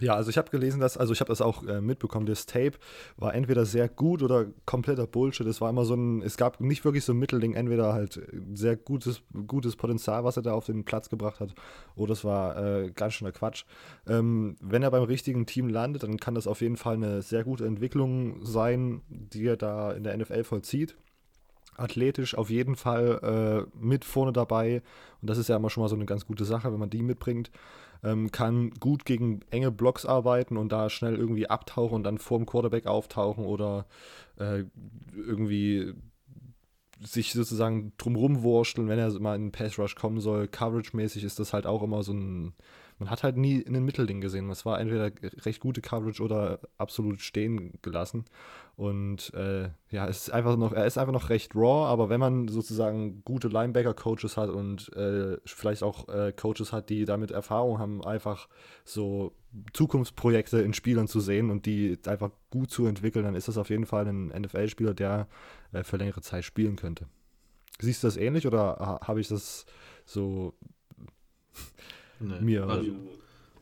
[0.00, 2.72] ja, also ich habe gelesen, dass, also ich habe das auch äh, mitbekommen, das Tape
[3.16, 5.46] war entweder sehr gut oder kompletter Bullshit.
[5.46, 8.20] Es war immer so ein, es gab nicht wirklich so ein Mittelding, entweder halt
[8.54, 11.54] sehr gutes, gutes Potenzial, was er da auf den Platz gebracht hat,
[11.94, 13.64] oder es war äh, ganz schöner Quatsch.
[14.08, 17.44] Ähm, wenn er beim richtigen Team landet, dann kann das auf jeden Fall eine sehr
[17.44, 20.96] gute Entwicklung sein, die er da in der NFL vollzieht
[21.76, 24.82] athletisch auf jeden Fall äh, mit vorne dabei.
[25.20, 27.02] Und das ist ja immer schon mal so eine ganz gute Sache, wenn man die
[27.02, 27.50] mitbringt
[28.04, 32.38] ähm, kann gut gegen enge Blocks arbeiten und da schnell irgendwie abtauchen und dann vor
[32.38, 33.86] dem Quarterback auftauchen oder
[34.38, 34.64] äh,
[35.16, 35.94] irgendwie
[37.00, 40.46] sich sozusagen drumrum wursteln, wenn er mal in den Pass Rush kommen soll.
[40.48, 42.54] Coverage-mäßig ist das halt auch immer so ein
[42.98, 44.48] man hat halt nie in den Mittelding gesehen.
[44.50, 45.10] Es war entweder
[45.44, 48.24] recht gute Coverage oder absolut stehen gelassen.
[48.76, 52.18] Und äh, ja, es ist einfach noch, er ist einfach noch recht raw, aber wenn
[52.18, 57.78] man sozusagen gute Linebacker-Coaches hat und äh, vielleicht auch äh, Coaches hat, die damit Erfahrung
[57.78, 58.48] haben, einfach
[58.84, 59.36] so
[59.72, 63.70] Zukunftsprojekte in Spielern zu sehen und die einfach gut zu entwickeln, dann ist das auf
[63.70, 65.28] jeden Fall ein NFL-Spieler, der
[65.72, 67.06] äh, für längere Zeit spielen könnte.
[67.78, 69.66] Siehst du das ähnlich oder habe ich das
[70.04, 70.54] so
[72.18, 72.68] nee, mir.
[72.68, 72.90] Also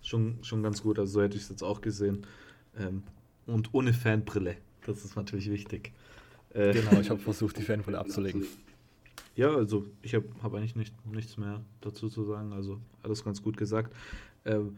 [0.00, 2.26] schon, schon ganz gut, also so hätte ich es jetzt auch gesehen.
[2.78, 3.02] Ähm,
[3.46, 5.92] und ohne Fanbrille, das ist natürlich wichtig.
[6.54, 8.46] Äh, genau, ich habe versucht, die Fanbrille abzulegen.
[9.34, 13.42] Ja, also ich habe hab eigentlich nicht, nichts mehr dazu zu sagen, also alles ganz
[13.42, 13.94] gut gesagt.
[14.44, 14.76] Ähm,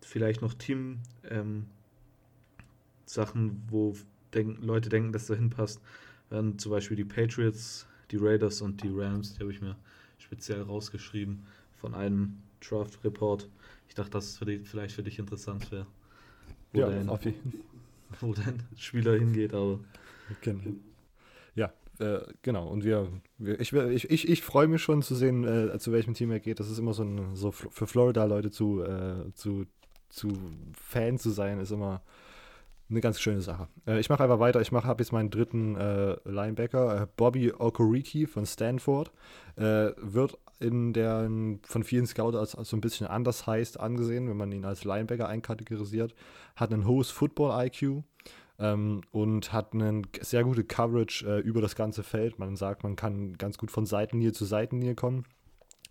[0.00, 0.98] vielleicht noch Team
[1.30, 1.66] ähm,
[3.06, 3.94] Sachen, wo
[4.34, 5.80] denk, Leute denken, dass da hinpasst,
[6.30, 9.76] wären zum Beispiel die Patriots, die Raiders und die Rams, die habe ich mir
[10.18, 11.44] speziell rausgeschrieben
[11.80, 13.48] von einem Draft Report.
[13.88, 15.86] Ich dachte, dass es für dich, vielleicht für dich interessant wäre.
[16.72, 17.62] Ja, auf jeden
[18.20, 19.80] Wo dein Spieler hingeht, aber.
[20.40, 20.62] Genau.
[21.54, 22.68] Ja, äh, genau.
[22.68, 26.14] Und wir, wir ich, ich, ich, ich freue mich schon zu sehen, äh, zu welchem
[26.14, 26.60] Team er geht.
[26.60, 29.66] Das ist immer so ein, so für Florida-Leute zu, äh, zu,
[30.08, 30.32] zu
[30.72, 32.02] Fan zu sein, ist immer
[32.92, 33.68] eine ganz schöne Sache.
[33.86, 34.60] Äh, ich mache einfach weiter.
[34.60, 39.12] Ich habe jetzt meinen dritten äh, Linebacker, äh, Bobby Okoriki von Stanford.
[39.56, 41.28] Äh, wird in der
[41.64, 44.84] von vielen Scouts als, als so ein bisschen anders heißt angesehen, wenn man ihn als
[44.84, 46.14] Linebacker einkategorisiert.
[46.54, 48.04] Hat ein hohes Football-IQ.
[48.58, 52.38] ähm, und hat eine sehr gute Coverage äh, über das ganze Feld.
[52.38, 55.24] Man sagt, man kann ganz gut von Seitenlinie zu Seitenlinie kommen.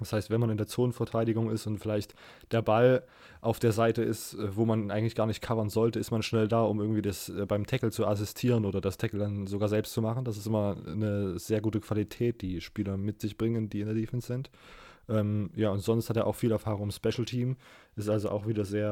[0.01, 2.13] Das heißt, wenn man in der Zonenverteidigung ist und vielleicht
[2.51, 3.03] der Ball
[3.39, 6.47] auf der Seite ist, äh, wo man eigentlich gar nicht covern sollte, ist man schnell
[6.47, 9.93] da, um irgendwie das äh, beim Tackle zu assistieren oder das Tackle dann sogar selbst
[9.93, 10.25] zu machen.
[10.25, 13.95] Das ist immer eine sehr gute Qualität, die Spieler mit sich bringen, die in der
[13.95, 14.49] Defense sind.
[15.09, 17.57] Ähm, ja, und sonst hat er auch viel Erfahrung im Special Team,
[17.95, 18.89] ist also auch wieder sehr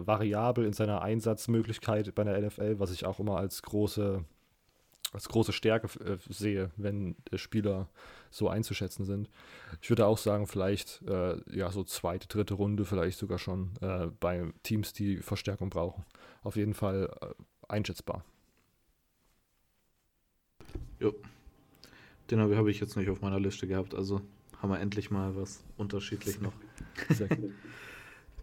[0.00, 4.24] äh, variabel in seiner Einsatzmöglichkeit bei der NFL, was ich auch immer als große,
[5.12, 7.88] als große Stärke äh, sehe, wenn Spieler
[8.30, 9.28] so einzuschätzen sind.
[9.80, 14.08] Ich würde auch sagen, vielleicht äh, ja so zweite, dritte Runde, vielleicht sogar schon äh,
[14.20, 16.04] bei Teams, die Verstärkung brauchen.
[16.42, 17.26] Auf jeden Fall äh,
[17.68, 18.24] einschätzbar.
[20.98, 21.14] Jo.
[22.30, 24.22] Den habe ich jetzt nicht auf meiner Liste gehabt, also
[24.58, 26.52] haben wir endlich mal was unterschiedlich noch.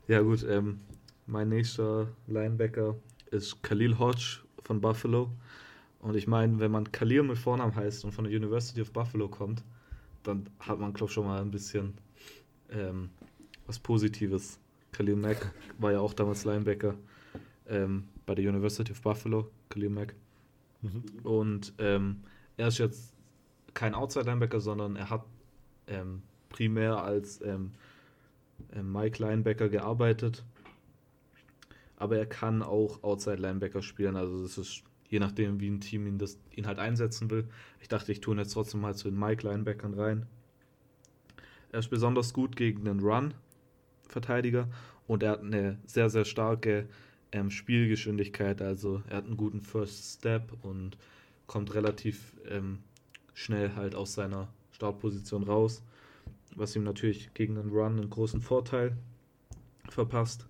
[0.08, 0.82] ja gut, ähm,
[1.26, 2.96] mein nächster Linebacker
[3.32, 5.32] ist Khalil Hodge von Buffalo.
[6.00, 9.28] Und ich meine, wenn man Khalil mit Vornamen heißt und von der University of Buffalo
[9.28, 9.64] kommt,
[10.24, 11.94] dann hat man, glaube ich, schon mal ein bisschen
[12.72, 13.10] ähm,
[13.66, 14.60] was Positives.
[14.92, 16.96] Khalil Mack war ja auch damals Linebacker
[17.68, 20.16] ähm, bei der University of Buffalo, Khalil Mack.
[20.82, 21.04] Mhm.
[21.24, 22.22] Und ähm,
[22.58, 23.14] er ist jetzt
[23.74, 25.26] kein Outside-Linebacker, sondern er hat
[25.88, 27.72] ähm, primär als ähm,
[28.74, 30.44] ähm, Mike Linebacker gearbeitet.
[31.98, 34.16] Aber er kann auch Outside Linebacker spielen.
[34.16, 37.48] Also das ist je nachdem, wie ein Team ihn, das, ihn halt einsetzen will.
[37.82, 40.26] Ich dachte, ich tue ihn jetzt trotzdem mal zu den Mike-Linebackern rein.
[41.72, 44.68] Er ist besonders gut gegen den Run-Verteidiger
[45.08, 46.88] und er hat eine sehr, sehr starke
[47.32, 48.62] ähm, Spielgeschwindigkeit.
[48.62, 50.98] Also er hat einen guten First Step und
[51.48, 52.80] kommt relativ ähm,
[53.34, 55.84] schnell halt aus seiner Startposition raus,
[56.56, 58.96] was ihm natürlich gegen den Run einen großen Vorteil
[59.90, 60.48] verpasst.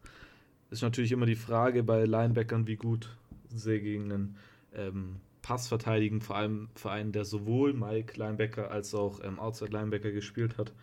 [0.69, 3.17] Ist natürlich immer die Frage bei Linebackern, wie gut
[3.57, 4.35] sie gegen einen
[4.73, 9.71] ähm, Pass verteidigen, vor allem für einen, der sowohl Mike Linebacker als auch ähm, Outside
[9.71, 10.73] Linebacker gespielt hat.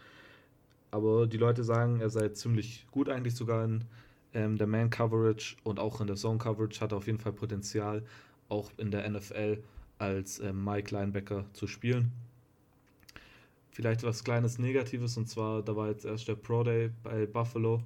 [0.91, 3.85] Aber die Leute sagen, er sei ziemlich gut eigentlich sogar in
[4.35, 7.33] ähm, der Man Coverage und auch in der Zone Coverage hat er auf jeden Fall
[7.33, 8.03] Potenzial,
[8.49, 9.63] auch in der NFL
[9.99, 12.13] als ähm, Mike Linebacker zu spielen.
[13.71, 17.83] Vielleicht was kleines Negatives und zwar, da war jetzt erst der Pro Day bei Buffalo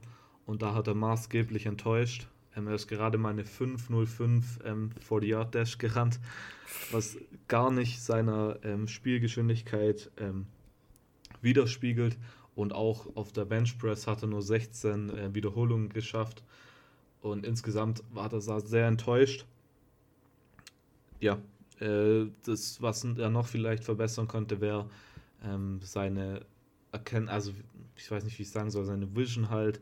[0.46, 2.28] und da hat er maßgeblich enttäuscht.
[2.56, 6.18] Ähm, er ist gerade mal eine 505 ähm, 40 Dash gerannt,
[6.90, 7.16] was
[7.48, 10.46] gar nicht seiner ähm, Spielgeschwindigkeit ähm,
[11.42, 12.18] widerspiegelt.
[12.54, 16.42] Und auch auf der Bench Press hat er nur 16 äh, Wiederholungen geschafft.
[17.22, 19.46] Und insgesamt war er sehr enttäuscht.
[21.20, 21.38] Ja,
[21.80, 24.88] äh, das, was er noch vielleicht verbessern könnte, wäre
[25.44, 26.44] ähm, seine
[26.92, 27.52] Erkennen, also
[27.96, 29.80] ich weiß nicht, wie ich sagen soll, seine Vision halt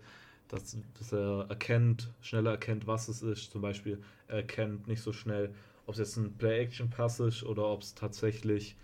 [0.48, 3.50] dass, dass er erkennt, schneller erkennt, was es ist.
[3.50, 5.54] Zum Beispiel, er erkennt nicht so schnell,
[5.86, 8.76] ob es jetzt ein Play-Action-Pass ist oder ob es tatsächlich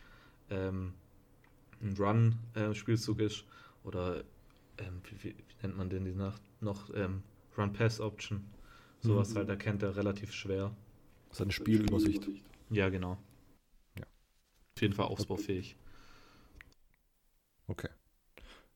[0.50, 0.94] ähm,
[1.80, 3.44] ein Run-Spielzug äh, ist
[3.82, 4.24] oder
[4.78, 7.22] ähm, wie, wie, nennt man den die Nacht noch ähm,
[7.56, 8.44] Run-Pass-Option.
[9.00, 9.38] Sowas mhm.
[9.38, 10.74] halt erkennt er relativ schwer.
[11.30, 12.28] Seine Spielübersicht.
[12.70, 13.18] Ja, genau.
[13.98, 14.04] Ja.
[14.76, 15.76] Auf jeden Fall ausbaufähig.
[17.66, 17.88] Okay.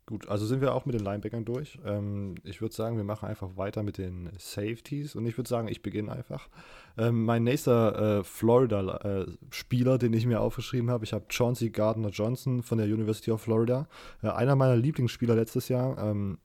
[0.08, 1.78] Gut, also sind wir auch mit den Linebackern durch.
[1.84, 5.68] Ähm, ich würde sagen, wir machen einfach weiter mit den Safeties und ich würde sagen,
[5.68, 6.48] ich beginne einfach.
[6.96, 12.08] Ähm, mein nächster äh, Florida-Spieler, äh, den ich mir aufgeschrieben habe, ich habe Chauncey Gardner
[12.08, 13.86] Johnson von der University of Florida.
[14.22, 15.98] Äh, einer meiner Lieblingsspieler letztes Jahr.
[15.98, 16.38] Ähm,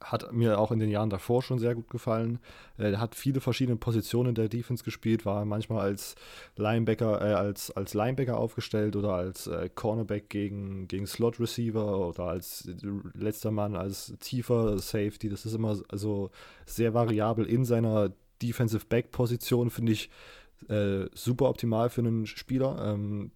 [0.00, 2.38] hat mir auch in den Jahren davor schon sehr gut gefallen.
[2.76, 6.14] Er hat viele verschiedene Positionen der Defense gespielt, war manchmal als
[6.56, 12.24] Linebacker, äh, als, als Linebacker aufgestellt oder als äh, Cornerback gegen, gegen Slot Receiver oder
[12.24, 12.68] als
[13.14, 15.28] letzter Mann als tiefer Safety.
[15.28, 16.30] Das ist immer also
[16.64, 20.10] sehr variabel in seiner Defensive Back Position, finde ich
[20.68, 22.92] äh, super optimal für einen Spieler.
[22.94, 23.32] Ähm,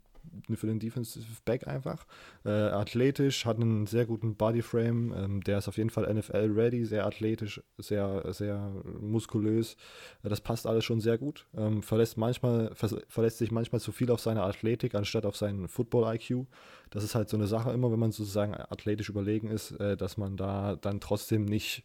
[0.54, 2.06] für den Defensive Back einfach.
[2.44, 7.06] Äh, athletisch, hat einen sehr guten Bodyframe, ähm, der ist auf jeden Fall NFL-ready, sehr
[7.06, 9.76] athletisch, sehr, sehr muskulös.
[10.22, 11.46] Äh, das passt alles schon sehr gut.
[11.56, 16.46] Ähm, verlässt, manchmal, verlässt sich manchmal zu viel auf seine Athletik anstatt auf seinen Football-IQ.
[16.90, 20.16] Das ist halt so eine Sache immer, wenn man sozusagen athletisch überlegen ist, äh, dass
[20.16, 21.84] man da dann trotzdem nicht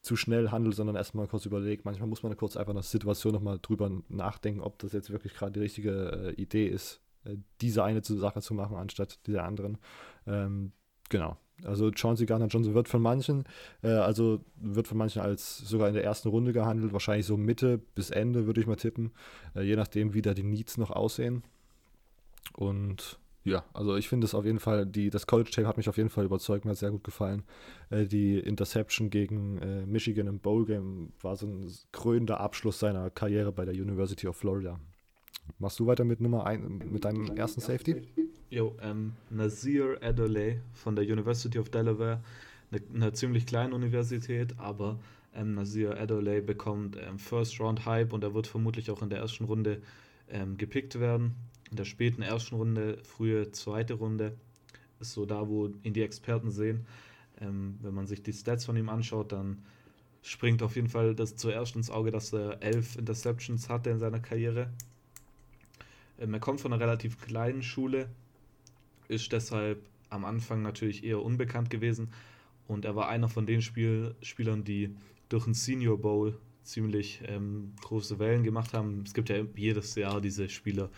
[0.00, 1.84] zu schnell handelt, sondern erstmal kurz überlegt.
[1.84, 5.34] Manchmal muss man kurz einfach in der Situation nochmal drüber nachdenken, ob das jetzt wirklich
[5.34, 7.00] gerade die richtige äh, Idee ist,
[7.60, 9.78] diese eine Sache zu machen, anstatt dieser anderen.
[10.26, 10.72] Ähm,
[11.08, 11.36] genau.
[11.64, 13.44] Also Chauncey Gardner Johnson wird von manchen,
[13.82, 17.78] äh, also wird von manchen als sogar in der ersten Runde gehandelt, wahrscheinlich so Mitte
[17.96, 19.10] bis Ende würde ich mal tippen,
[19.56, 21.42] äh, je nachdem, wie da die Needs noch aussehen.
[22.54, 25.96] Und Ja, also ich finde es auf jeden Fall, die, das College-Tape hat mich auf
[25.96, 27.42] jeden Fall überzeugt, mir hat sehr gut gefallen.
[27.90, 33.50] Äh, die Interception gegen äh, Michigan im Bowl-Game war so ein krönender Abschluss seiner Karriere
[33.52, 34.78] bei der University of Florida.
[35.58, 38.02] Machst du weiter mit Nummer ein, mit deinem ersten Safety?
[38.50, 42.20] Jo, ähm, Nazir Adderley von der University of Delaware,
[42.70, 44.98] eine, eine ziemlich kleine Universität, aber
[45.34, 49.18] ähm, Nazir Adderley bekommt ähm, First Round Hype und er wird vermutlich auch in der
[49.18, 49.82] ersten Runde
[50.30, 51.34] ähm, gepickt werden.
[51.70, 54.36] In der späten ersten Runde, frühe zweite Runde
[55.00, 56.86] ist so da, wo ihn die Experten sehen.
[57.40, 59.58] Ähm, wenn man sich die Stats von ihm anschaut, dann
[60.22, 64.20] springt auf jeden Fall das zuerst ins Auge, dass er elf Interceptions hatte in seiner
[64.20, 64.70] Karriere.
[66.18, 68.08] Ähm, er kommt von einer relativ kleinen Schule,
[69.08, 72.10] ist deshalb am Anfang natürlich eher unbekannt gewesen
[72.66, 74.94] und er war einer von den Spiel Spielern, die
[75.28, 79.02] durch den Senior Bowl ziemlich ähm, große Wellen gemacht haben.
[79.06, 80.90] Es gibt ja jedes Jahr diese Spieler,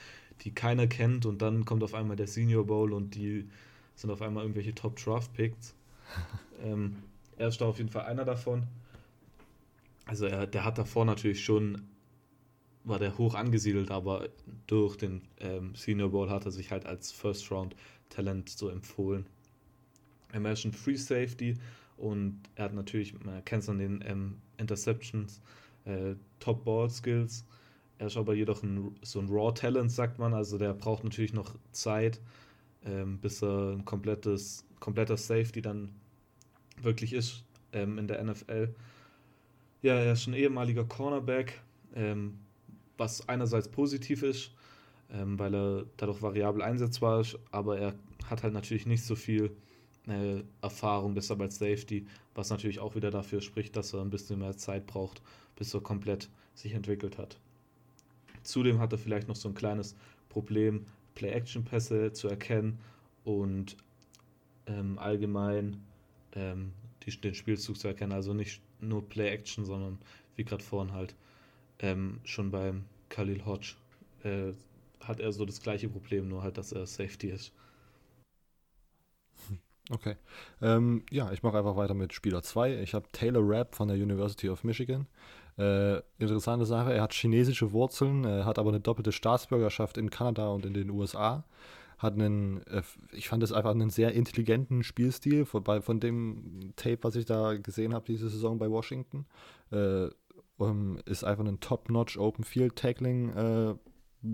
[0.42, 3.48] die keiner kennt und dann kommt auf einmal der Senior Bowl und die
[3.94, 5.74] sind auf einmal irgendwelche Top Draft Picks.
[6.64, 6.96] ähm,
[7.36, 8.64] er ist da auf jeden Fall einer davon.
[10.06, 11.86] Also er, der hat davor natürlich schon,
[12.84, 14.28] war der hoch angesiedelt, aber
[14.66, 17.76] durch den ähm, Senior Bowl hat er sich halt als First Round
[18.08, 19.26] Talent so empfohlen.
[20.32, 21.56] Er ist ein Free Safety
[21.96, 25.40] und er hat natürlich, man kennt es an den ähm, Interceptions,
[25.84, 27.44] äh, Top Ball Skills.
[27.98, 30.32] Er ist aber jedoch ein, so ein Raw Talent, sagt man.
[30.32, 32.20] Also der braucht natürlich noch Zeit,
[32.84, 35.90] ähm, bis er ein komplettes, kompletter Safety dann
[36.80, 38.74] wirklich ist ähm, in der NFL.
[39.82, 41.60] Ja, er ist ein ehemaliger Cornerback,
[41.94, 42.38] ähm,
[43.00, 44.52] was einerseits positiv ist,
[45.10, 47.94] ähm, weil er dadurch variabel einsetzbar ist, aber er
[48.26, 49.50] hat halt natürlich nicht so viel
[50.06, 54.38] äh, Erfahrung, deshalb als Safety, was natürlich auch wieder dafür spricht, dass er ein bisschen
[54.38, 55.20] mehr Zeit braucht,
[55.56, 57.38] bis er komplett sich entwickelt hat.
[58.42, 59.96] Zudem hat er vielleicht noch so ein kleines
[60.28, 62.78] Problem, Play-Action-Pässe zu erkennen
[63.24, 63.76] und
[64.66, 65.82] ähm, allgemein
[66.34, 68.12] ähm, die, den Spielzug zu erkennen.
[68.12, 69.98] Also nicht nur Play-Action, sondern
[70.36, 71.14] wie gerade vorhin halt
[71.80, 73.74] ähm, schon beim Khalil Hodge
[74.22, 74.52] äh,
[75.00, 77.52] hat er so das gleiche Problem, nur halt, dass er Safety ist.
[79.90, 80.16] Okay.
[80.62, 82.80] Ähm, ja, ich mache einfach weiter mit Spieler 2.
[82.80, 85.06] Ich habe Taylor Rapp von der University of Michigan.
[85.58, 90.48] Äh, interessante Sache, er hat chinesische Wurzeln, äh, hat aber eine doppelte Staatsbürgerschaft in Kanada
[90.48, 91.44] und in den USA.
[91.98, 96.72] Hat einen, äh, ich fand es einfach einen sehr intelligenten Spielstil von, bei, von dem
[96.76, 99.26] Tape, was ich da gesehen habe diese Saison bei Washington.
[100.60, 103.74] Um, äh, ist einfach ein Top-Notch Open Field Tackling äh,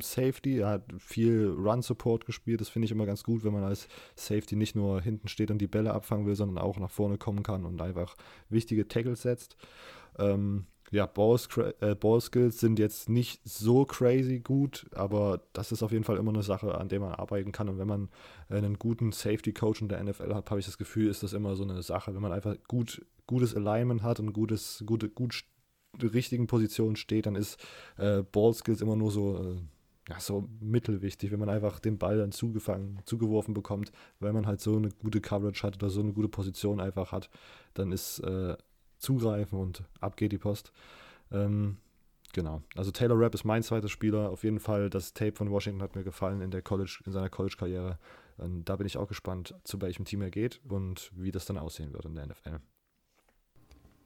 [0.03, 0.59] Safety.
[0.59, 2.61] Er hat viel Run-Support gespielt.
[2.61, 3.87] Das finde ich immer ganz gut, wenn man als
[4.17, 7.45] Safety nicht nur hinten steht und die Bälle abfangen will, sondern auch nach vorne kommen
[7.45, 8.17] kann und einfach
[8.49, 9.57] wichtige Tackles setzt.
[10.19, 11.39] Ähm, ja, Ball,
[11.81, 16.17] äh, Ball Skills sind jetzt nicht so crazy gut, aber das ist auf jeden Fall
[16.17, 17.69] immer eine Sache, an der man arbeiten kann.
[17.69, 18.09] Und wenn man
[18.49, 21.55] einen guten Safety Coach in der NFL hat, habe ich das Gefühl, ist das immer
[21.55, 22.15] so eine Sache.
[22.15, 25.45] Wenn man einfach gut, gutes Alignment hat und gutes, gute, gut
[26.03, 27.59] richtigen Positionen steht, dann ist
[27.97, 29.57] äh, Ball Skills immer nur so, äh,
[30.09, 34.61] ja, so mittelwichtig, wenn man einfach den Ball dann zugefangen, zugeworfen bekommt, weil man halt
[34.61, 37.29] so eine gute Coverage hat oder so eine gute Position einfach hat,
[37.75, 38.57] dann ist äh,
[38.99, 40.73] zugreifen und ab geht die Post.
[41.33, 41.79] Ähm,
[42.33, 42.63] genau.
[42.77, 44.31] Also Taylor Rapp ist mein zweiter Spieler.
[44.31, 47.29] Auf jeden Fall, das Tape von Washington hat mir gefallen in der College, in seiner
[47.29, 47.99] College-Karriere.
[48.39, 51.93] Da bin ich auch gespannt, zu welchem Team er geht und wie das dann aussehen
[51.95, 52.61] wird in der NFL.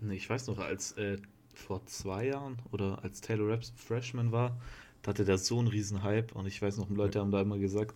[0.09, 1.19] Ich weiß noch, als äh,
[1.55, 4.57] vor zwei Jahren oder als Taylor Rapp Freshman war,
[5.03, 7.59] da hatte der so einen riesen Hype und ich weiß noch, Leute haben da immer
[7.59, 7.95] gesagt,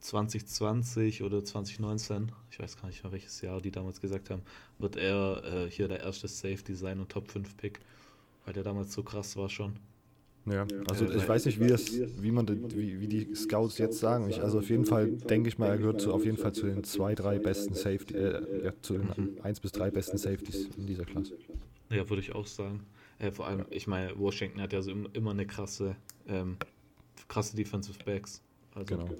[0.00, 4.42] 2020 oder 2019, ich weiß gar nicht mehr welches Jahr die damals gesagt haben,
[4.78, 7.80] wird er äh, hier der erste Safety sein und Top 5 Pick,
[8.44, 9.76] weil der damals so krass war schon.
[10.46, 14.28] Ja, also ich weiß nicht, wie das, wie man, wie, wie die Scouts jetzt sagen.
[14.28, 16.66] Ich, also auf jeden Fall denke ich mal, er gehört zu, auf jeden Fall zu
[16.66, 19.38] den zwei, drei besten Safety, äh, ja, zu den mhm.
[19.42, 21.32] eins bis drei besten Safeties in dieser Klasse.
[21.90, 22.86] Ja, würde ich auch sagen.
[23.18, 26.56] Äh, vor allem, ich meine, Washington hat ja so immer eine krasse, ähm,
[27.28, 28.42] krasse Defensive Backs.
[28.74, 29.10] Also genau.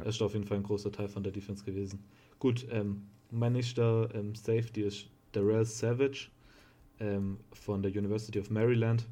[0.00, 2.02] Er ist auf jeden Fall ein großer Teil von der Defense gewesen.
[2.38, 6.28] Gut, ähm, mein nächster ähm, Safety ist Darrell Savage
[7.00, 9.06] ähm, von der University of Maryland.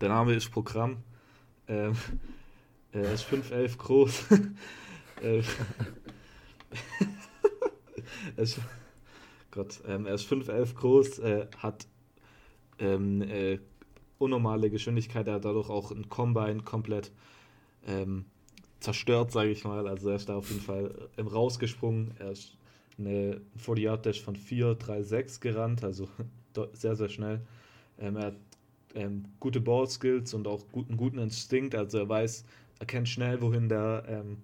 [0.00, 0.98] Der Name ist Programm.
[1.68, 1.94] Ähm,
[2.92, 4.24] er ist 5'11 groß.
[5.22, 5.42] Äh,
[8.36, 8.58] er ist,
[9.50, 11.86] Gott, ähm, er ist 5'11 groß, äh, hat
[12.78, 13.58] ähm, äh,
[14.18, 17.10] unnormale Geschwindigkeit, er hat dadurch auch ein Combine komplett
[17.86, 18.26] ähm,
[18.80, 19.86] zerstört, sage ich mal.
[19.86, 22.14] Also er ist da auf jeden Fall ähm, rausgesprungen.
[22.18, 22.56] Er ist
[22.98, 26.08] eine 40-Yard-Dash von 4,36 gerannt, also
[26.72, 27.40] sehr, sehr schnell.
[27.98, 28.36] Ähm, er hat
[28.94, 32.44] ähm, gute Ball-Skills und auch guten, guten Instinkt, also er weiß,
[32.80, 34.38] er kennt schnell, wohin der, ähm,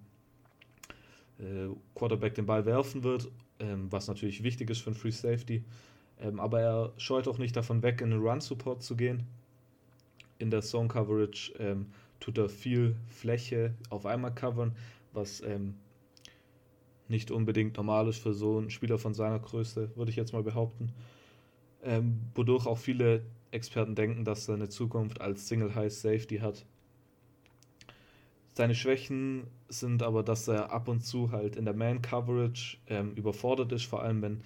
[1.39, 5.63] äh, Quarterback den Ball werfen wird, ähm, was natürlich wichtig ist für einen Free Safety.
[6.19, 9.23] Ähm, aber er scheut auch nicht davon weg, in den Run-Support zu gehen.
[10.39, 11.87] In der Zone-Coverage ähm,
[12.19, 14.75] tut er viel Fläche auf einmal covern,
[15.13, 15.75] was ähm,
[17.07, 20.43] nicht unbedingt normal ist für so einen Spieler von seiner Größe, würde ich jetzt mal
[20.43, 20.91] behaupten.
[21.83, 26.65] Ähm, wodurch auch viele Experten denken, dass er eine Zukunft als Single High Safety hat.
[28.57, 33.13] Seine Schwächen sind aber, dass er ab und zu halt in der Man Coverage ähm,
[33.13, 34.41] überfordert ist, vor allem wenn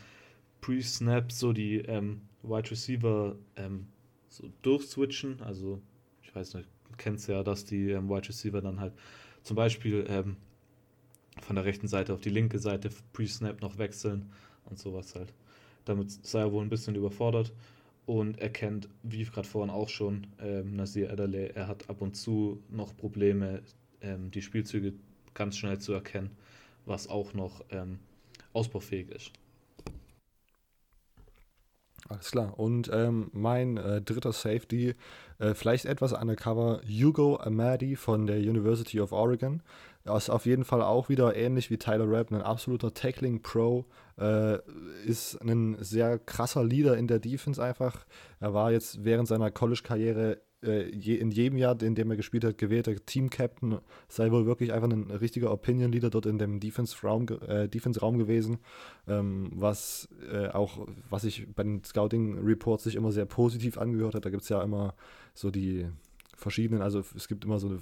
[0.59, 3.87] Pre-Snap so die ähm, Wide Receiver ähm,
[4.27, 5.41] so durchswitchen.
[5.43, 5.81] Also,
[6.23, 8.91] ich weiß nicht, du kennst ja, dass die ähm, Wide Receiver dann halt
[9.43, 10.35] zum Beispiel ähm,
[11.41, 14.29] von der rechten Seite auf die linke Seite Pre-Snap noch wechseln
[14.65, 15.33] und sowas halt.
[15.85, 17.53] Damit sei er wohl ein bisschen überfordert
[18.05, 22.17] und er kennt, wie gerade vorhin auch schon, ähm, Nasir Adderley, er hat ab und
[22.17, 23.61] zu noch Probleme,
[24.01, 24.93] ähm, die Spielzüge
[25.33, 26.31] ganz schnell zu erkennen,
[26.85, 27.99] was auch noch ähm,
[28.53, 29.31] ausbaufähig ist.
[32.09, 32.59] Alles klar.
[32.59, 34.95] Und ähm, mein äh, dritter Safety,
[35.39, 39.61] äh, vielleicht etwas undercover, Hugo Amadi von der University of Oregon.
[40.03, 43.85] Er ist auf jeden Fall auch wieder ähnlich wie Tyler Rapp, ein absoluter Tackling-Pro.
[44.19, 44.57] Äh,
[45.05, 48.05] ist ein sehr krasser Leader in der Defense einfach.
[48.39, 52.95] Er war jetzt während seiner College-Karriere in jedem Jahr, in dem er gespielt hat, gewählter
[52.95, 53.79] Team-Captain.
[54.07, 58.59] Sei wohl wirklich einfach ein richtiger Opinion-Leader dort in dem Defense-Raum äh, Defense gewesen.
[59.07, 64.25] Ähm, was äh, auch, was ich bei den Scouting-Reports sich immer sehr positiv angehört hat.
[64.25, 64.93] Da gibt es ja immer
[65.33, 65.87] so die
[66.35, 67.79] verschiedenen, also es gibt immer so eine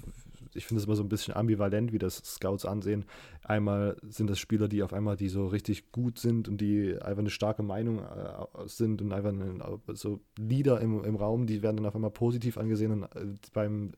[0.54, 3.04] ich finde es immer so ein bisschen ambivalent, wie das Scouts ansehen.
[3.42, 7.20] Einmal sind das Spieler, die auf einmal, die so richtig gut sind und die einfach
[7.20, 9.58] eine starke Meinung äh, sind und einfach eine,
[9.94, 13.92] so Leader im, im Raum, die werden dann auf einmal positiv angesehen und äh, beim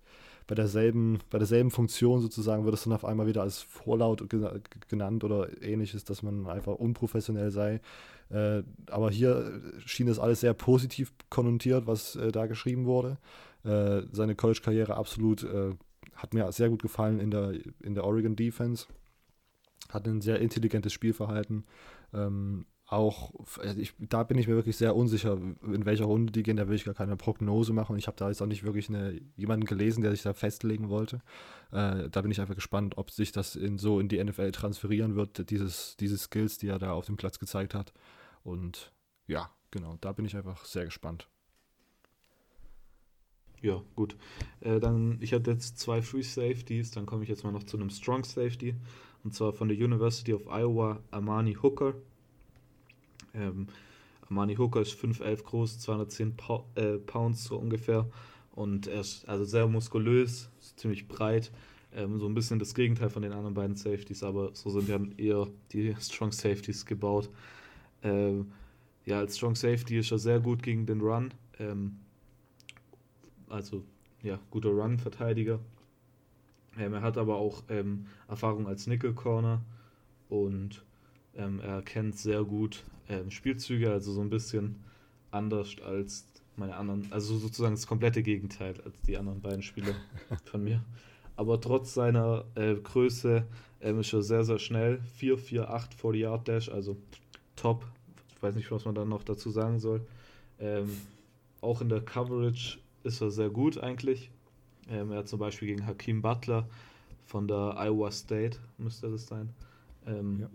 [0.46, 4.28] bei derselben, bei derselben Funktion sozusagen wird es dann auf einmal wieder als Vorlaut
[4.88, 7.80] genannt oder ähnliches, dass man einfach unprofessionell sei.
[8.30, 13.18] Äh, aber hier schien es alles sehr positiv konnotiert, was äh, da geschrieben wurde.
[13.64, 15.70] Äh, seine College-Karriere absolut äh,
[16.14, 18.86] hat mir sehr gut gefallen in der, in der Oregon Defense.
[19.88, 21.64] Hat ein sehr intelligentes Spielverhalten.
[22.12, 26.42] Ähm, auch, also ich, da bin ich mir wirklich sehr unsicher, in welcher Runde die
[26.42, 26.56] gehen.
[26.56, 27.96] Da will ich gar keine Prognose machen.
[27.96, 31.22] Ich habe da jetzt auch nicht wirklich eine, jemanden gelesen, der sich da festlegen wollte.
[31.70, 35.16] Äh, da bin ich einfach gespannt, ob sich das in, so in die NFL transferieren
[35.16, 37.94] wird, dieses, diese Skills, die er da auf dem Platz gezeigt hat.
[38.42, 38.92] Und
[39.26, 41.28] ja, genau, da bin ich einfach sehr gespannt.
[43.62, 44.16] Ja, gut.
[44.60, 47.76] Äh, dann, ich hatte jetzt zwei Free Safeties, dann komme ich jetzt mal noch zu
[47.76, 48.74] einem Strong Safety.
[49.22, 51.94] Und zwar von der University of Iowa, Armani Hooker.
[53.34, 53.68] Ähm,
[54.28, 58.08] Armani Hooker ist 5'11 groß, 210 pa äh, Pounds so ungefähr.
[58.50, 61.52] Und er ist also sehr muskulös, ziemlich breit.
[61.94, 64.98] Ähm, so ein bisschen das Gegenteil von den anderen beiden Safeties, aber so sind ja
[65.16, 67.30] eher die Strong Safeties gebaut.
[68.02, 68.50] Ähm,
[69.04, 71.32] ja, als Strong Safety ist er sehr gut gegen den Run.
[71.58, 71.98] Ähm,
[73.52, 73.84] also
[74.22, 75.60] ja, guter Run-Verteidiger.
[76.78, 79.62] Ähm, er hat aber auch ähm, Erfahrung als Nickel-Corner
[80.28, 80.82] und
[81.34, 84.76] ähm, er kennt sehr gut ähm, Spielzüge, also so ein bisschen
[85.30, 89.94] anders als meine anderen, also sozusagen das komplette Gegenteil als die anderen beiden Spieler
[90.44, 90.82] von mir.
[91.36, 93.44] Aber trotz seiner äh, Größe
[93.80, 95.00] ähm, ist er sehr, sehr schnell.
[95.18, 96.96] 4-4-8 40 Yard Dash, also
[97.56, 97.86] top.
[98.34, 100.06] Ich weiß nicht, was man dann noch dazu sagen soll.
[100.58, 100.90] Ähm,
[101.60, 104.30] auch in der Coverage ist er sehr gut eigentlich.
[104.88, 106.68] Ähm, er hat zum Beispiel gegen Hakim Butler
[107.24, 109.50] von der Iowa State, müsste das sein.
[110.06, 110.50] Ähm, ja.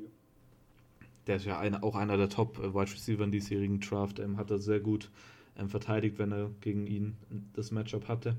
[1.27, 4.19] Der ist ja eine, auch einer der Top-Wide Receiver in diesjährigen Draft.
[4.19, 5.11] Ähm, hat er sehr gut
[5.57, 7.17] ähm, verteidigt, wenn er gegen ihn
[7.53, 8.37] das Matchup hatte.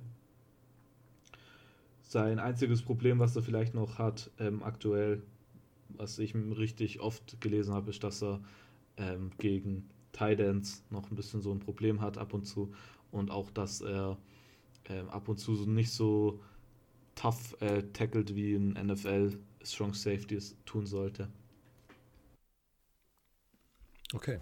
[2.02, 5.22] Sein einziges Problem, was er vielleicht noch hat, ähm, aktuell,
[5.90, 8.40] was ich richtig oft gelesen habe, ist, dass er
[8.96, 12.72] ähm, gegen Tidance noch ein bisschen so ein Problem hat ab und zu
[13.10, 14.18] und auch, dass er
[14.84, 16.40] äh, ab und zu so nicht so
[17.14, 21.28] tough äh, tackelt wie ein NFL Strong Safety es tun sollte.
[24.14, 24.40] Okay.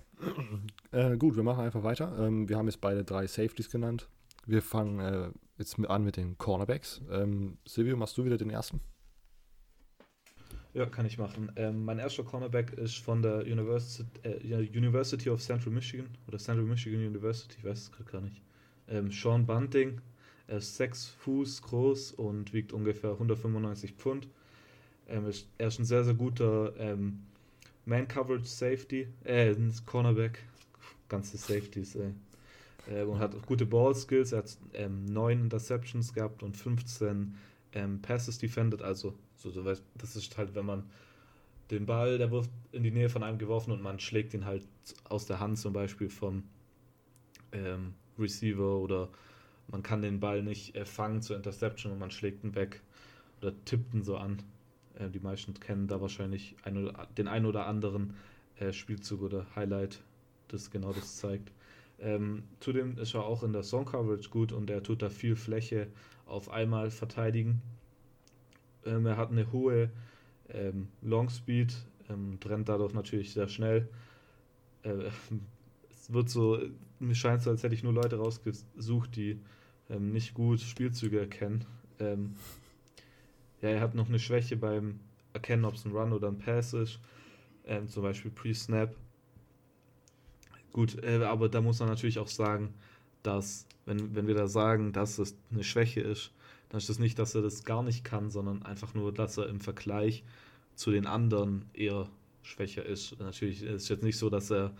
[0.92, 2.16] Äh, gut, wir machen einfach weiter.
[2.18, 4.08] Ähm, wir haben jetzt beide drei Safeties genannt.
[4.46, 7.02] Wir fangen äh, jetzt an mit den Cornerbacks.
[7.10, 8.80] Ähm, Silvio, machst du wieder den ersten?
[10.72, 11.50] Ja, kann ich machen.
[11.56, 16.66] Ähm, mein erster Cornerback ist von der University, äh, University of Central Michigan oder Central
[16.66, 18.42] Michigan University, ich weiß es gerade gar nicht
[18.88, 20.00] ähm, Sean Bunting.
[20.48, 24.28] Er ist 6 Fuß groß und wiegt ungefähr 195 Pfund.
[25.08, 27.22] Ähm, ist, er ist ein sehr, sehr guter ähm,
[27.84, 29.54] Man-Coverage Safety, äh,
[29.84, 30.42] Cornerback,
[31.08, 31.96] ganze Safeties.
[31.96, 34.32] Äh, und hat gute Ball-Skills.
[34.32, 37.36] Er hat ähm, 9 Interceptions gehabt und 15
[37.72, 38.82] ähm, Passes defended.
[38.82, 40.84] Also, so, so, das ist halt, wenn man
[41.70, 44.66] den Ball, der wird in die Nähe von einem geworfen und man schlägt ihn halt
[45.04, 46.44] aus der Hand zum Beispiel vom
[47.52, 49.08] ähm, Receiver oder
[49.68, 52.82] man kann den Ball nicht äh, fangen zur Interception und man schlägt ihn weg
[53.40, 54.42] oder tippt ihn so an.
[54.98, 58.14] Äh, die meisten kennen da wahrscheinlich ein oder, den einen oder anderen
[58.58, 60.00] äh, Spielzug oder Highlight,
[60.48, 61.52] das genau das zeigt.
[61.98, 65.34] Ähm, zudem ist er auch in der Song Coverage gut und er tut da viel
[65.34, 65.88] Fläche
[66.26, 67.62] auf einmal verteidigen.
[68.84, 69.90] Ähm, er hat eine hohe
[70.50, 71.74] ähm, Long Speed,
[72.08, 73.88] ähm, rennt dadurch natürlich sehr schnell.
[74.82, 75.10] Äh,
[76.06, 76.60] es wird so,
[77.00, 79.40] mir scheint so, als hätte ich nur Leute rausgesucht, die
[79.90, 81.64] ähm, nicht gut Spielzüge erkennen.
[81.98, 82.36] Ähm,
[83.60, 85.00] ja, er hat noch eine Schwäche beim
[85.32, 87.00] Erkennen, ob es ein Run oder ein Pass ist.
[87.66, 88.94] Ähm, zum Beispiel Pre-Snap.
[90.72, 92.72] Gut, äh, aber da muss man natürlich auch sagen,
[93.24, 96.30] dass, wenn, wenn wir da sagen, dass es eine Schwäche ist,
[96.68, 99.48] dann ist das nicht, dass er das gar nicht kann, sondern einfach nur, dass er
[99.48, 100.22] im Vergleich
[100.76, 102.08] zu den anderen eher
[102.42, 103.18] schwächer ist.
[103.18, 104.72] Natürlich ist es jetzt nicht so, dass er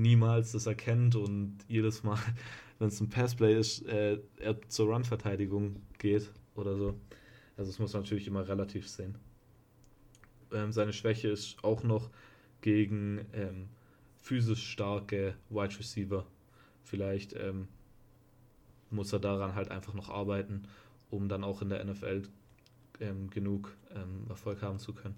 [0.00, 2.18] niemals das erkennt und jedes Mal,
[2.78, 6.94] wenn es ein Passplay ist, äh, er zur Run-Verteidigung geht oder so.
[7.56, 9.18] Also das muss man natürlich immer relativ sehen.
[10.52, 12.10] Ähm, seine Schwäche ist auch noch
[12.60, 13.68] gegen ähm,
[14.16, 16.26] physisch starke Wide Receiver.
[16.82, 17.68] Vielleicht ähm,
[18.90, 20.64] muss er daran halt einfach noch arbeiten,
[21.10, 22.22] um dann auch in der NFL
[23.00, 25.16] ähm, genug ähm, Erfolg haben zu können.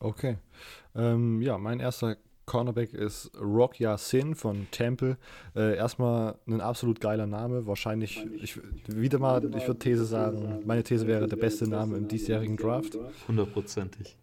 [0.00, 0.38] Okay.
[0.94, 5.18] Ähm, ja, mein erster Cornerback ist Rock Sin von Temple.
[5.54, 7.66] Äh, erstmal ein absolut geiler Name.
[7.66, 12.08] Wahrscheinlich, ich, wieder mal, ich würde These sagen, meine These wäre der beste Name im
[12.08, 12.98] diesjährigen Draft.
[13.28, 14.16] Hundertprozentig.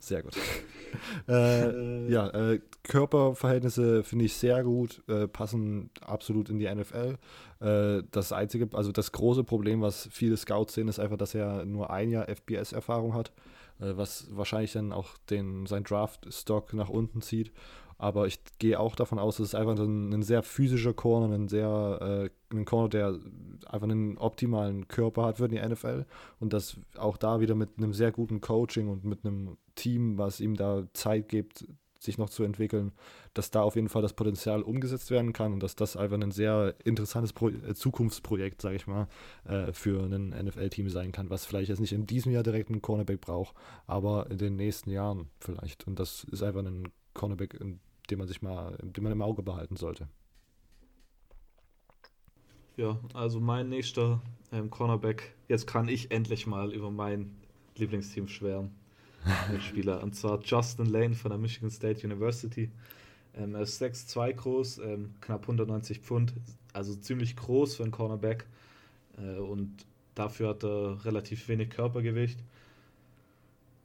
[0.00, 0.34] Sehr gut.
[1.28, 7.18] äh, ja, äh, Körperverhältnisse finde ich sehr gut, äh, passen absolut in die NFL.
[7.60, 11.64] Äh, das einzige, also das große Problem, was viele Scouts sehen, ist einfach, dass er
[11.64, 13.32] nur ein Jahr FBS-Erfahrung hat.
[13.80, 17.52] Äh, was wahrscheinlich dann auch den, sein Draft-Stock nach unten zieht.
[17.96, 21.48] Aber ich gehe auch davon aus, dass es einfach ein, ein sehr physischer Corner, ein
[21.48, 23.18] sehr äh, ein Corner, der
[23.66, 26.04] einfach einen optimalen Körper hat für die NFL
[26.40, 30.40] und das auch da wieder mit einem sehr guten Coaching und mit einem Team, was
[30.40, 31.66] ihm da Zeit gibt,
[32.04, 32.92] sich noch zu entwickeln,
[33.34, 36.30] dass da auf jeden Fall das Potenzial umgesetzt werden kann und dass das einfach ein
[36.30, 39.08] sehr interessantes Pro äh, Zukunftsprojekt, sage ich mal,
[39.44, 42.82] äh, für ein NFL-Team sein kann, was vielleicht jetzt nicht in diesem Jahr direkt einen
[42.82, 43.54] Cornerback braucht,
[43.86, 45.86] aber in den nächsten Jahren vielleicht.
[45.86, 49.76] Und das ist einfach ein Cornerback, den man sich mal, den man im Auge behalten
[49.76, 50.08] sollte.
[52.76, 57.36] Ja, also mein nächster ähm, Cornerback, jetzt kann ich endlich mal über mein
[57.76, 58.74] Lieblingsteam schwärmen.
[59.60, 60.02] Spieler.
[60.02, 62.70] Und zwar Justin Lane von der Michigan State University.
[63.36, 66.34] Ähm, er ist 6'2 groß, ähm, knapp 190 Pfund,
[66.72, 68.46] also ziemlich groß für einen Cornerback.
[69.18, 72.38] Äh, und dafür hat er relativ wenig Körpergewicht.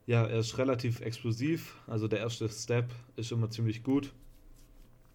[0.05, 4.11] Ja, er ist relativ explosiv, also der erste Step ist immer ziemlich gut.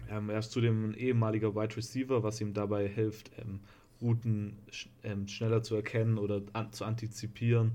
[0.08, 3.60] Ähm, er ist zudem ein ehemaliger Wide Receiver, was ihm dabei hilft, ähm,
[4.00, 7.72] Routen sch ähm, schneller zu erkennen oder an zu antizipieren.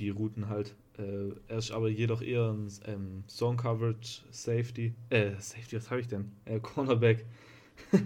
[0.00, 0.74] Die Routen halt.
[0.98, 4.94] Äh, er ist aber jedoch eher ein ähm, Song Coverage Safety.
[5.10, 6.32] Äh, Safety, was habe ich denn?
[6.46, 7.26] Äh, Cornerback.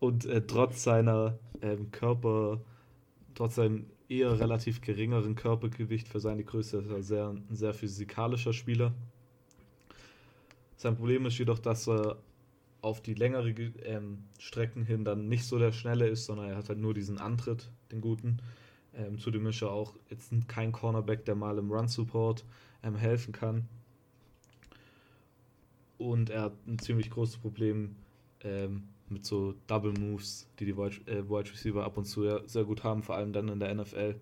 [0.00, 2.60] Und äh, trotz seiner ähm, Körper,
[3.34, 8.52] trotz seinem eher relativ geringeren Körpergewicht für seine Größe, ist er sehr, ein sehr physikalischer
[8.52, 8.92] Spieler.
[10.76, 12.18] Sein Problem ist jedoch, dass er
[12.82, 16.68] auf die längere ähm, Strecken hin dann nicht so der Schnelle ist, sondern er hat
[16.68, 18.42] halt nur diesen Antritt, den guten.
[18.96, 22.44] Ähm, zudem ist er auch jetzt kein Cornerback, der mal im Run-Support
[22.82, 23.68] ähm, helfen kann.
[25.98, 27.96] Und er hat ein ziemlich großes Problem
[28.42, 32.64] ähm, mit so Double Moves, die die Wide, äh, Receiver ab und zu ja sehr
[32.64, 34.16] gut haben, vor allem dann in der NFL.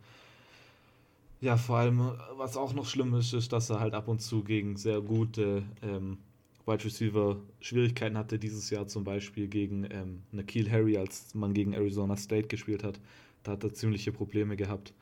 [1.41, 4.45] Ja, vor allem, was auch noch schlimm ist, ist, dass er halt ab und zu
[4.45, 6.19] gegen sehr gute ähm,
[6.67, 8.39] Wide Receiver Schwierigkeiten hatte.
[8.39, 13.01] Dieses Jahr zum Beispiel gegen ähm, Nikhil Harry, als man gegen Arizona State gespielt hat.
[13.43, 14.95] Da hat er ziemliche Probleme gehabt.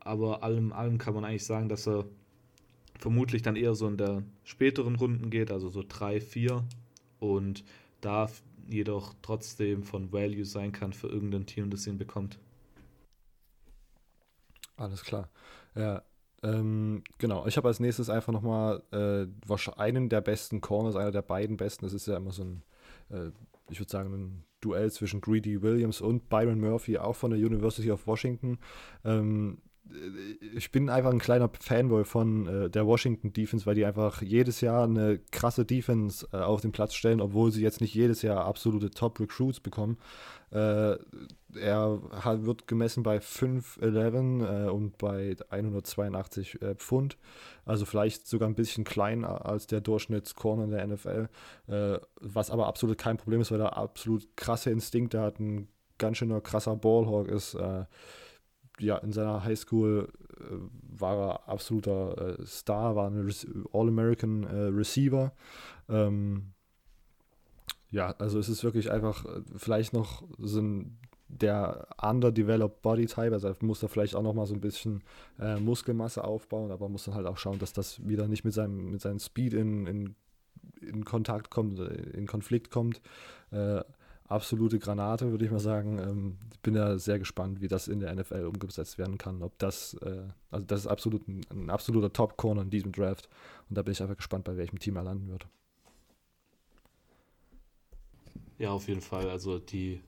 [0.00, 2.04] Aber allem, allem kann man eigentlich sagen, dass er
[2.98, 6.64] vermutlich dann eher so in der späteren Runden geht, also so 3, 4
[7.20, 7.64] und
[8.00, 8.28] da
[8.68, 12.38] jedoch trotzdem von Value sein kann für irgendein Team, das ihn bekommt.
[14.76, 15.28] Alles klar.
[15.74, 16.02] Ja,
[16.42, 17.46] ähm, genau.
[17.46, 19.26] Ich habe als nächstes einfach nochmal äh,
[19.76, 21.84] einen der besten Corners, einer der beiden besten.
[21.84, 22.62] Das ist ja immer so ein,
[23.10, 23.30] äh,
[23.70, 27.90] ich würde sagen, ein Duell zwischen Greedy Williams und Byron Murphy, auch von der University
[27.90, 28.58] of Washington.
[29.04, 29.58] Ähm,
[30.54, 34.60] ich bin einfach ein kleiner Fanboy von äh, der Washington Defense, weil die einfach jedes
[34.60, 38.44] Jahr eine krasse Defense äh, auf den Platz stellen, obwohl sie jetzt nicht jedes Jahr
[38.44, 39.98] absolute Top-Recruits bekommen.
[40.50, 40.96] Äh,
[41.54, 47.16] er hat, wird gemessen bei 5'11 äh, und bei 182 äh, Pfund,
[47.64, 51.28] also vielleicht sogar ein bisschen kleiner als der Durchschnittscorner in der NFL,
[51.68, 55.68] äh, was aber absolut kein Problem ist, weil er absolut krasse Instinkte hat, ein
[55.98, 57.56] ganz schöner krasser Ballhawk ist
[58.78, 60.08] ja, in seiner Highschool
[60.38, 60.42] äh,
[60.98, 63.32] war er absoluter äh, Star, war ein
[63.72, 65.32] All-American äh, Receiver.
[65.88, 66.52] Ähm,
[67.90, 70.98] ja, also es ist wirklich einfach äh, vielleicht noch ein
[71.28, 75.02] der underdeveloped Body Type, also muss er vielleicht auch noch mal so ein bisschen
[75.38, 78.90] äh, Muskelmasse aufbauen, aber muss dann halt auch schauen, dass das wieder nicht mit seinem,
[78.90, 80.14] mit seinem Speed in, in,
[80.80, 83.02] in Kontakt kommt, in Konflikt kommt.
[83.50, 83.82] Äh,
[84.28, 85.98] absolute Granate, würde ich mal sagen.
[85.98, 89.42] Ähm, ich bin ja sehr gespannt, wie das in der NFL umgesetzt werden kann.
[89.42, 93.28] Ob das, äh, also das ist absolut ein, ein absoluter Top-Corner in diesem Draft.
[93.68, 95.46] Und da bin ich einfach gespannt, bei welchem Team er landen wird.
[98.58, 99.30] Ja, auf jeden Fall.
[99.30, 100.00] Also die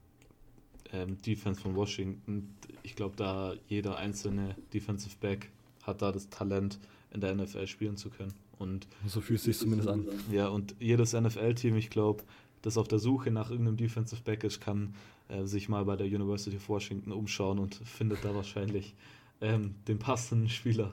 [0.92, 5.50] ähm, Defense von Washington, ich glaube, da jeder einzelne Defensive Back
[5.82, 6.78] hat da das Talent,
[7.12, 8.32] in der NFL spielen zu können.
[8.58, 10.06] Und so fühlt es sich zumindest an.
[10.30, 12.22] Ja, und jedes NFL-Team, ich glaube,
[12.62, 14.94] das auf der Suche nach irgendeinem Defensive Back ist, kann
[15.28, 18.94] äh, sich mal bei der University of Washington umschauen und findet da wahrscheinlich
[19.40, 20.92] ähm, den passenden Spieler.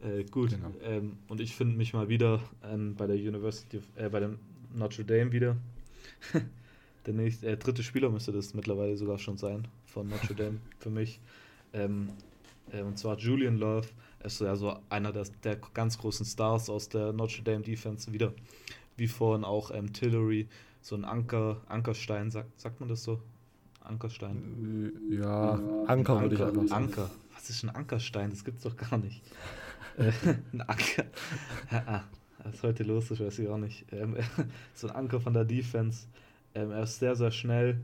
[0.00, 0.72] Äh, gut, genau.
[0.82, 4.38] ähm, und ich finde mich mal wieder ähm, bei der University, of, äh, bei dem
[4.74, 5.56] Notre Dame wieder.
[7.06, 10.90] der nächste, äh, dritte Spieler müsste das mittlerweile sogar schon sein von Notre Dame für
[10.90, 11.20] mich.
[11.72, 12.10] Ähm,
[12.72, 13.88] äh, und zwar Julian Love.
[14.20, 18.12] Er ist ja so einer der, der ganz großen Stars aus der Notre Dame Defense
[18.12, 18.32] wieder.
[18.96, 20.48] Wie vorhin auch ähm, Tillery,
[20.80, 23.20] so ein Anker, Ankerstein, sagt, sagt man das so?
[23.80, 24.92] Ankerstein?
[25.10, 26.84] Ja, Anker, Anker würde ich einfach sagen.
[26.84, 27.10] Anker.
[27.34, 28.30] Was ist ein Ankerstein?
[28.30, 29.22] Das gibt's doch gar nicht.
[29.96, 30.12] Äh,
[30.52, 31.06] ein Anker.
[31.72, 32.04] Ah,
[32.44, 33.84] was ist heute los ist, weiß ich auch nicht.
[33.92, 34.16] Ähm,
[34.74, 36.06] so ein Anker von der Defense.
[36.54, 37.80] Ähm, er ist sehr, sehr schnell.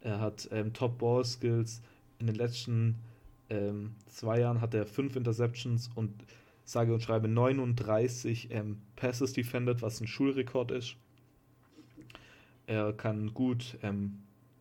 [0.00, 1.82] Er hat ähm, Top-Ball-Skills.
[2.20, 2.96] In den letzten
[4.08, 6.12] zwei Jahren hat er fünf Interceptions und
[6.68, 10.96] sage und schreibe 39 ähm, Passes defended, was ein Schulrekord ist.
[12.68, 14.18] Er kann gut ähm,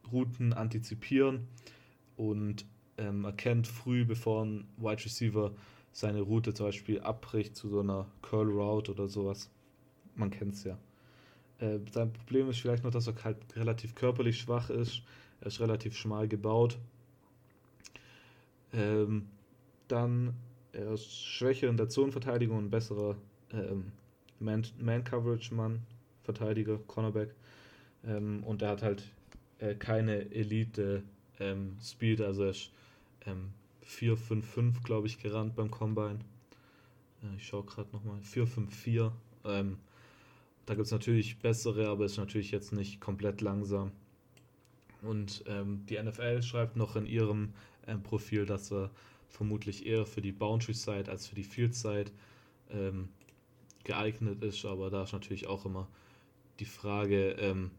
[0.10, 1.46] Routen antizipieren
[2.16, 2.66] und
[2.98, 5.52] ähm, erkennt früh, bevor ein Wide Receiver
[5.92, 9.50] seine Route zum Beispiel abbricht zu so einer Curl Route oder sowas.
[10.16, 10.78] Man kennt es ja.
[11.60, 15.02] Äh, sein Problem ist vielleicht noch, dass er halt relativ körperlich schwach ist.
[15.42, 16.80] Er ist relativ schmal gebaut.
[18.72, 19.28] Ähm,
[19.90, 20.34] dann
[20.72, 23.18] er ist schwächer in der Zonenverteidigung und besserer
[23.52, 23.92] ähm,
[24.40, 25.82] Man-Coverage-Mann,
[26.24, 27.36] Verteidiger, Cornerback.
[28.06, 29.04] Ähm, und er hat halt
[29.60, 31.04] äh, keine Elite
[31.40, 32.72] ähm, Speed, also er ist
[33.26, 33.52] ähm,
[33.86, 36.20] 4-5-5, glaube ich, gerannt beim Combine.
[37.24, 38.20] Äh, ich schaue gerade nochmal.
[38.20, 39.12] 4-5-4.
[39.46, 39.78] Ähm,
[40.66, 43.92] da gibt es natürlich bessere, aber ist natürlich jetzt nicht komplett langsam.
[45.02, 47.54] Und ähm, die NFL schreibt noch in ihrem
[47.88, 48.90] ähm, Profil, dass er
[49.30, 52.12] vermutlich eher für die Boundary Side als für die Field Side
[52.72, 53.10] ähm,
[53.84, 55.88] geeignet ist, aber da ist natürlich auch immer
[56.60, 57.72] die Frage, ähm,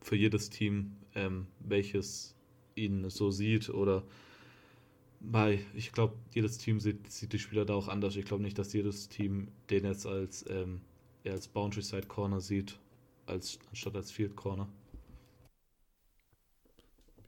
[0.00, 2.34] für jedes Team, ähm, welches
[2.74, 4.04] ihn so sieht oder
[5.20, 8.16] bei, ich glaube, jedes Team sieht, sieht die Spieler da auch anders.
[8.16, 10.80] Ich glaube nicht, dass jedes Team den jetzt als, ähm,
[11.22, 12.78] eher als Boundary Side Corner sieht,
[13.26, 14.68] als, anstatt als Field Corner.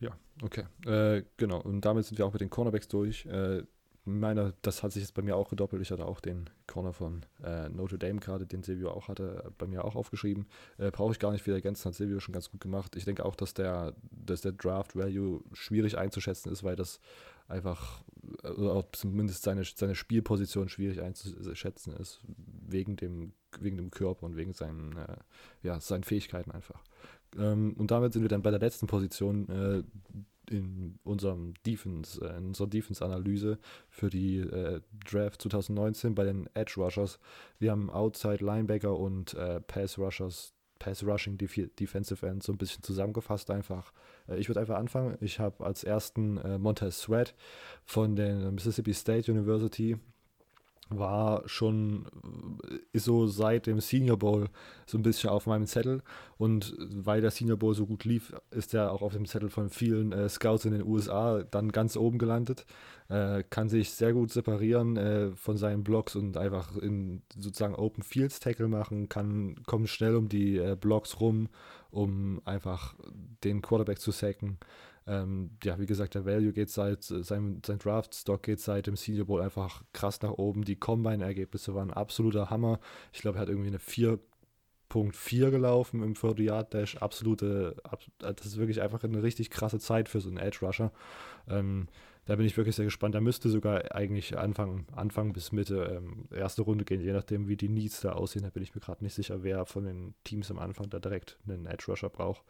[0.01, 0.65] Ja, okay.
[0.87, 1.61] Äh, genau.
[1.61, 3.27] Und damit sind wir auch mit den Cornerbacks durch.
[3.27, 3.63] Äh,
[4.05, 5.81] meiner, das hat sich jetzt bei mir auch gedoppelt.
[5.81, 9.67] Ich hatte auch den Corner von äh, Notre Dame gerade, den Silvio auch hatte, bei
[9.67, 10.47] mir auch aufgeschrieben.
[10.79, 12.97] Äh, Brauche ich gar nicht wieder ergänzen, hat Silvio schon ganz gut gemacht.
[12.97, 17.01] Ich denke auch, dass der, dass der Draft Value schwierig einzuschätzen ist, weil das
[17.49, 18.03] einfach,
[18.43, 24.37] oder äh, zumindest seine, seine Spielposition schwierig einzuschätzen ist, wegen dem, wegen dem Körper und
[24.37, 25.17] wegen seinen, äh,
[25.63, 26.83] ja, seinen Fähigkeiten einfach.
[27.39, 29.83] Ähm, und damit sind wir dann bei der letzten Position, äh,
[30.51, 36.75] in unserem Defense, äh, in unserer Defense-Analyse für die äh, Draft 2019 bei den Edge
[36.77, 37.19] Rushers.
[37.59, 42.59] Wir haben Outside Linebacker und äh, Pass Rushers, Pass Rushing Def Defensive End so ein
[42.59, 43.93] bisschen zusammengefasst einfach.
[44.29, 45.17] Äh, ich würde einfach anfangen.
[45.21, 47.35] Ich habe als ersten äh, Montez Sweat
[47.85, 49.99] von der Mississippi State University
[50.91, 52.07] war schon,
[52.93, 54.49] ist so seit dem Senior Bowl
[54.87, 56.03] so ein bisschen auf meinem Zettel.
[56.37, 59.71] Und weil der Senior Bowl so gut lief, ist er auch auf dem Zettel von
[59.71, 62.67] vielen äh, Scouts in den USA dann ganz oben gelandet.
[63.09, 68.03] Äh, kann sich sehr gut separieren äh, von seinen Blocks und einfach in sozusagen Open
[68.03, 71.49] Fields Tackle machen, kann, kommt schnell um die äh, Blocks rum,
[71.91, 72.95] um einfach
[73.45, 74.59] den Quarterback zu sacken.
[75.07, 79.27] Ähm, ja, wie gesagt, der Value geht seit, sein, sein Draft-Stock geht seit dem Senior
[79.27, 80.65] Bowl einfach krass nach oben.
[80.65, 82.81] Die Combine-Ergebnisse waren absoluter Hammer.
[83.13, 86.97] Ich glaube, er hat irgendwie eine 4.4 gelaufen im 40-Yard-Dash.
[86.97, 87.77] Absolute,
[88.19, 90.91] das ist wirklich einfach eine richtig krasse Zeit für so einen Edge-Rusher.
[91.49, 91.89] Ähm,
[92.25, 93.15] da bin ich wirklich sehr gespannt.
[93.15, 97.59] Da müsste sogar eigentlich Anfang, Anfang bis Mitte ähm, erste Runde gehen, je nachdem, wie
[97.59, 98.45] die Needs da aussehen.
[98.45, 101.39] Da bin ich mir gerade nicht sicher, wer von den Teams am Anfang da direkt
[101.47, 102.43] einen Edge Rusher braucht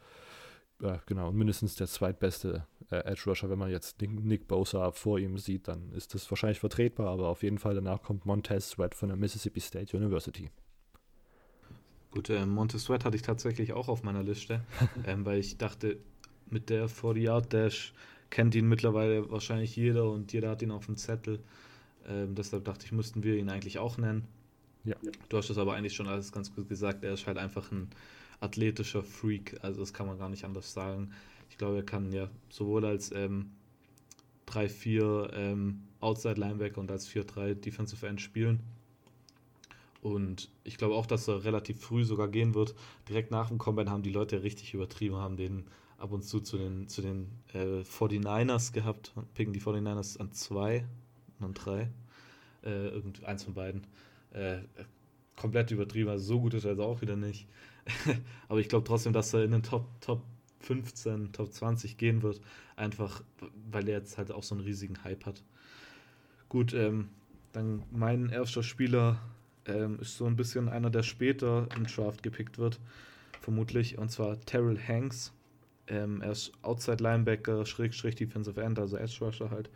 [0.81, 3.49] ja, genau, mindestens der zweitbeste äh, Edge Rusher.
[3.49, 7.43] Wenn man jetzt Nick Bosa vor ihm sieht, dann ist das wahrscheinlich vertretbar, aber auf
[7.43, 10.49] jeden Fall danach kommt Montez Sweat von der Mississippi State University.
[12.11, 14.61] Gut, äh, Montez Sweat hatte ich tatsächlich auch auf meiner Liste,
[15.05, 15.97] ähm, weil ich dachte,
[16.49, 17.93] mit der 40-Yard-Dash
[18.29, 21.39] kennt ihn mittlerweile wahrscheinlich jeder und jeder hat ihn auf dem Zettel.
[22.07, 24.27] Ähm, deshalb dachte ich, müssten wir ihn eigentlich auch nennen.
[24.83, 24.95] Ja.
[25.29, 27.03] Du hast das aber eigentlich schon alles ganz gut gesagt.
[27.03, 27.89] Er ist halt einfach ein
[28.45, 29.57] athletischer Freak.
[29.61, 31.11] Also das kann man gar nicht anders sagen.
[31.49, 33.51] Ich glaube, er kann ja sowohl als ähm,
[34.47, 38.61] 3-4 ähm, Outside Linebacker und als 4-3 Defensive End spielen.
[40.01, 42.75] Und ich glaube auch, dass er relativ früh sogar gehen wird.
[43.09, 45.65] Direkt nach dem Combine haben die Leute richtig übertrieben, haben den
[45.97, 50.85] ab und zu zu den, zu den äh, 49ers gehabt, picken die 49ers an 2
[51.39, 51.89] und an 3.
[52.63, 53.87] Äh, eins von beiden.
[54.31, 54.59] Äh,
[55.35, 57.47] komplett übertrieben, also so gut ist er also auch wieder nicht.
[58.49, 60.23] Aber ich glaube trotzdem, dass er in den Top, Top
[60.61, 62.41] 15, Top 20 gehen wird.
[62.75, 63.23] Einfach,
[63.71, 65.43] weil er jetzt halt auch so einen riesigen Hype hat.
[66.49, 67.09] Gut, ähm,
[67.53, 69.19] dann mein erster Spieler
[69.65, 72.79] ähm, ist so ein bisschen einer, der später im Draft gepickt wird,
[73.41, 75.33] vermutlich, und zwar Terrell Hanks.
[75.87, 79.69] Ähm, er ist Outside Linebacker, Schrägstrich Defensive End, also Edge Rusher halt,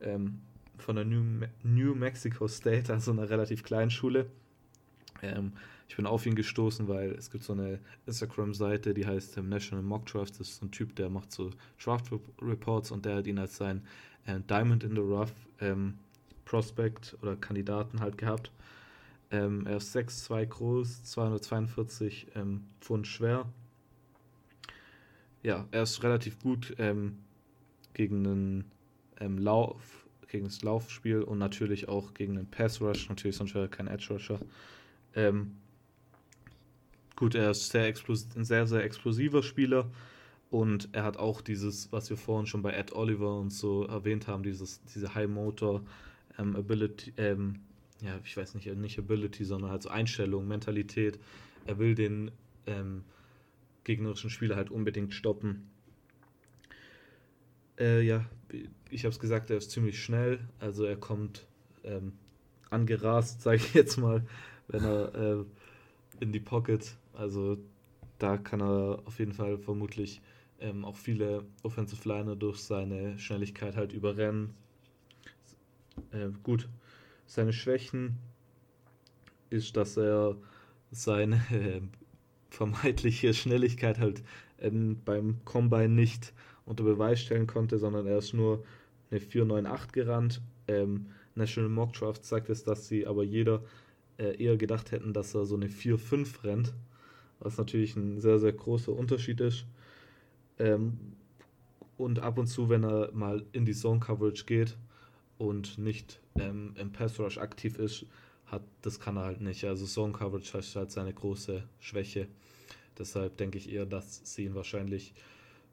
[0.00, 0.40] ähm,
[0.78, 4.26] von der New, Me New Mexico State, also einer relativ kleinen Schule.
[5.90, 9.82] Ich bin auf ihn gestoßen, weil es gibt so eine Instagram-Seite, die heißt ähm, National
[9.82, 10.38] Mock Draft.
[10.38, 11.50] Das ist so ein Typ, der macht so
[11.82, 13.82] Draft Reports und der hat ihn als sein
[14.24, 15.98] äh, Diamond in the Rough ähm,
[16.44, 18.52] Prospect oder Kandidaten halt gehabt.
[19.32, 23.46] Ähm, er ist 6'2 groß, 242 ähm, Pfund schwer.
[25.42, 27.18] Ja, er ist relativ gut ähm,
[27.94, 28.70] gegen einen
[29.18, 33.08] ähm, Lauf, gegen das Laufspiel und natürlich auch gegen den Pass Rush.
[33.08, 34.38] Natürlich sonst wäre er kein Edge Rusher.
[35.16, 35.56] Ähm,
[37.20, 39.90] Gut, er ist sehr ein sehr, sehr explosiver Spieler
[40.48, 44.26] und er hat auch dieses, was wir vorhin schon bei Ed Oliver und so erwähnt
[44.26, 45.82] haben, dieses, diese High Motor
[46.38, 47.56] ähm, Ability, ähm,
[48.00, 51.18] ja, ich weiß nicht, nicht Ability, sondern halt so Einstellung, Mentalität.
[51.66, 52.30] Er will den
[52.66, 53.04] ähm,
[53.84, 55.68] gegnerischen Spieler halt unbedingt stoppen.
[57.78, 58.24] Äh, ja,
[58.88, 61.46] ich habe es gesagt, er ist ziemlich schnell, also er kommt
[61.84, 62.12] ähm,
[62.70, 64.24] angerast, sage ich jetzt mal,
[64.68, 65.44] wenn er äh,
[66.20, 67.58] in die Pocket also
[68.18, 70.22] da kann er auf jeden Fall vermutlich
[70.58, 74.54] ähm, auch viele Offensive Liner durch seine Schnelligkeit halt überrennen.
[76.12, 76.68] Äh, gut,
[77.26, 78.16] seine Schwächen
[79.50, 80.36] ist, dass er
[80.90, 81.82] seine äh,
[82.48, 84.22] vermeintliche Schnelligkeit halt
[84.58, 86.32] ähm, beim Combine nicht
[86.64, 88.64] unter Beweis stellen konnte, sondern er ist nur
[89.10, 90.42] eine 498 gerannt.
[90.68, 93.62] Ähm, National Mock Draft sagt es, dass sie aber jeder
[94.18, 96.74] äh, eher gedacht hätten, dass er so eine 4-5 rennt
[97.40, 99.66] was natürlich ein sehr, sehr großer Unterschied ist.
[100.58, 100.98] Ähm,
[101.96, 104.76] und ab und zu, wenn er mal in die Zone Coverage geht
[105.38, 108.06] und nicht ähm, im Pass Rush aktiv ist,
[108.46, 109.64] hat, das kann er halt nicht.
[109.64, 112.28] Also Zone Coverage ist halt seine große Schwäche.
[112.98, 115.14] Deshalb denke ich eher, dass sie ihn wahrscheinlich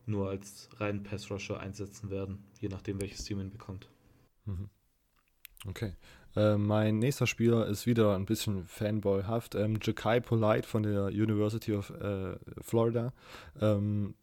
[0.05, 3.89] nur als reinen Pass Rusher einsetzen werden, je nachdem, welches Team ihn bekommt.
[4.45, 4.69] Mhm.
[5.65, 5.93] Okay.
[6.37, 9.55] Äh, mein nächster Spieler ist wieder ein bisschen fanboyhaft.
[9.55, 13.11] Ähm, Jakai Polite von der University of äh, Florida.
[13.59, 14.13] Ähm,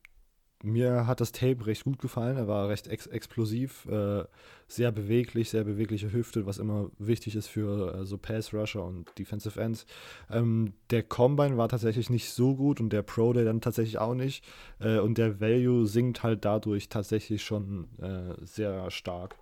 [0.62, 2.38] mir hat das Tape recht gut gefallen.
[2.38, 4.24] Er war recht ex explosiv, äh,
[4.66, 9.10] sehr beweglich, sehr bewegliche Hüfte, was immer wichtig ist für äh, so Pass Rusher und
[9.18, 9.84] Defensive Ends.
[10.30, 14.14] Ähm, der Combine war tatsächlich nicht so gut und der Pro Day dann tatsächlich auch
[14.14, 14.42] nicht.
[14.78, 19.36] Äh, und der Value sinkt halt dadurch tatsächlich schon äh, sehr stark.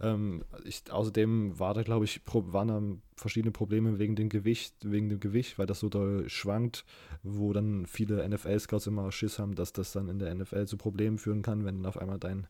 [0.00, 2.82] Ähm, ich, außerdem war da, glaube ich, waren da
[3.16, 6.84] verschiedene Probleme wegen dem Gewicht, wegen dem Gewicht, weil das so doll schwankt,
[7.22, 11.18] wo dann viele NFL-Scouts immer Schiss haben, dass das dann in der NFL zu Problemen
[11.18, 12.46] führen kann, wenn auf einmal dein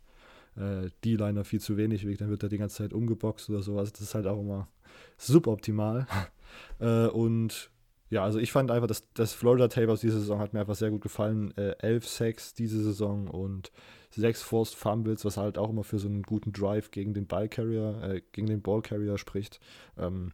[0.56, 3.92] äh, D-Liner viel zu wenig wiegt, dann wird er die ganze Zeit umgeboxt oder sowas.
[3.92, 4.68] Das ist halt auch immer
[5.16, 6.06] suboptimal.
[6.80, 7.70] äh, und
[8.10, 10.74] ja, also ich fand einfach, dass das Florida Tape aus dieser Saison hat mir einfach
[10.74, 11.56] sehr gut gefallen.
[11.56, 13.70] Äh, elf Sacks diese Saison und
[14.10, 18.02] sechs Forced Fumbles, was halt auch immer für so einen guten Drive gegen den Ballcarrier,
[18.02, 19.60] äh, gegen den Ballcarrier spricht.
[19.96, 20.32] Ähm,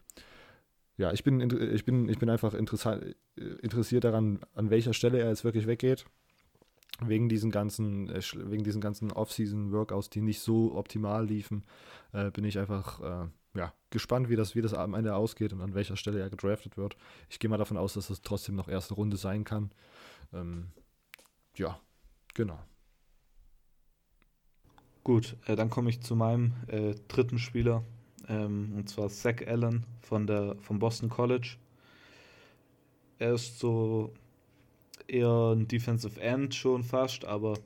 [0.97, 5.45] ja, ich bin, ich bin, ich bin einfach interessiert daran, an welcher Stelle er jetzt
[5.45, 6.05] wirklich weggeht.
[7.01, 11.65] wegen diesen ganzen, äh, wegen diesen ganzen Off-Season-Workouts, die nicht so optimal liefen,
[12.13, 15.61] äh, bin ich einfach äh, ja, gespannt, wie das, wie das am Ende ausgeht und
[15.61, 16.97] an welcher Stelle er gedraftet wird.
[17.29, 19.71] Ich gehe mal davon aus, dass es trotzdem noch erste Runde sein kann.
[20.33, 20.69] Ähm,
[21.57, 21.79] ja,
[22.35, 22.59] genau.
[25.05, 27.85] Gut, äh, dann komme ich zu meinem äh, dritten Spieler,
[28.27, 31.57] ähm, und zwar Zach Allen von der, vom Boston College.
[33.19, 34.15] Er ist so
[35.07, 37.59] eher ein Defensive End schon fast, aber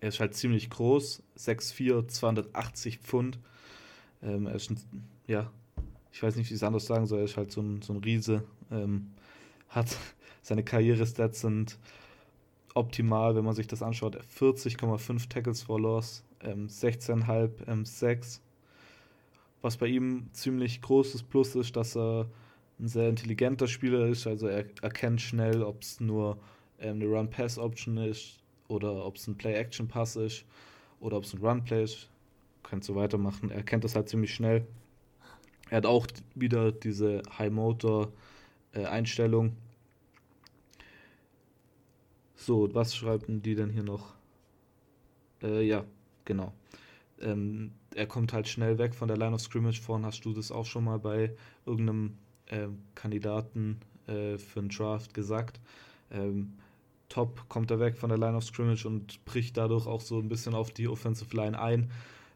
[0.00, 3.38] er ist halt ziemlich groß, 6'4, 280 Pfund.
[4.22, 4.78] Ähm, er ist ein,
[5.26, 5.50] ja,
[6.12, 7.94] ich weiß nicht, wie ich es anders sagen soll, er ist halt so ein, so
[7.94, 8.44] ein Riese.
[8.70, 9.12] Ähm,
[9.70, 9.96] hat
[10.42, 11.78] seine Karriere-Stats sind
[12.74, 14.18] optimal, wenn man sich das anschaut.
[14.38, 18.40] 40,5 Tackles for Loss, ähm, 16,5 ähm, Sacks.
[19.62, 22.26] Was bei ihm ziemlich großes Plus ist, dass er
[22.78, 24.26] ein sehr intelligenter Spieler ist.
[24.26, 26.38] Also er erkennt schnell, ob es nur
[26.78, 30.44] ähm, eine Run-Pass-Option ist oder ob es ein Play-Action-Pass ist
[31.00, 32.08] oder ob es ein Run-Play ist.
[32.62, 33.50] Könnt so weitermachen.
[33.50, 34.66] Er erkennt das halt ziemlich schnell.
[35.70, 39.46] Er hat auch wieder diese High-Motor-Einstellung.
[39.46, 39.52] Äh,
[42.40, 44.14] so, was schreiben die denn hier noch?
[45.42, 45.84] Äh, ja,
[46.24, 46.52] genau.
[47.20, 49.80] Ähm, er kommt halt schnell weg von der Line of Scrimmage.
[49.80, 51.34] Vorhin hast du das auch schon mal bei
[51.66, 52.16] irgendeinem
[52.46, 55.60] äh, Kandidaten äh, für einen Draft gesagt.
[56.10, 56.54] Ähm,
[57.08, 60.28] top kommt er weg von der Line of Scrimmage und bricht dadurch auch so ein
[60.28, 61.90] bisschen auf die Offensive Line ein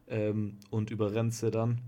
[0.07, 1.81] ähm, und überrennt sie dann.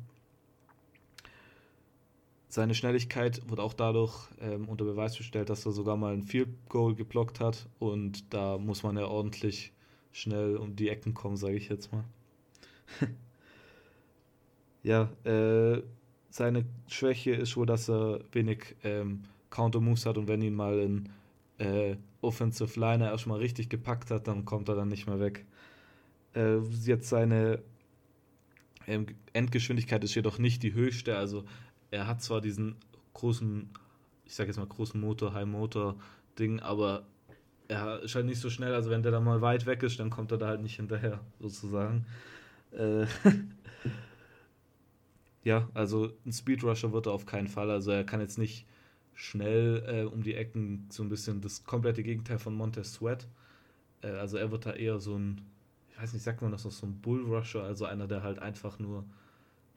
[2.50, 6.50] Seine Schnelligkeit wird auch dadurch ähm, unter Beweis gestellt, dass er sogar mal ein Field
[6.70, 9.74] Goal geblockt hat und da muss man ja ordentlich
[10.14, 12.06] schnell um die Ecken kommen, sage ich jetzt mal.
[14.84, 15.84] ja, äh,
[16.30, 20.80] seine Schwäche ist wohl, dass er wenig ähm, Counter Moves hat und wenn ihn mal
[20.80, 21.10] ein
[21.58, 25.46] äh, Offensive Liner erstmal richtig gepackt hat, dann kommt er dann nicht mehr weg.
[26.34, 27.62] Äh, jetzt seine
[28.88, 31.44] ähm, Endgeschwindigkeit ist jedoch nicht die höchste, also
[31.92, 32.76] er hat zwar diesen
[33.14, 33.70] großen,
[34.26, 35.96] ich sag jetzt mal großen Motor, High Motor
[36.38, 37.06] Ding, aber
[37.68, 40.10] er ist halt nicht so schnell, also wenn der da mal weit weg ist, dann
[40.10, 42.06] kommt er da halt nicht hinterher, sozusagen.
[42.72, 43.06] Äh
[45.44, 48.66] ja, also ein Speedrusher wird er auf keinen Fall, also er kann jetzt nicht
[49.14, 53.28] schnell äh, um die Ecken so ein bisschen das komplette Gegenteil von Montez Sweat.
[54.02, 55.42] Äh, also er wird da eher so ein,
[55.90, 58.78] ich weiß nicht, sagt man das noch, so ein Bullrusher, also einer, der halt einfach
[58.78, 59.06] nur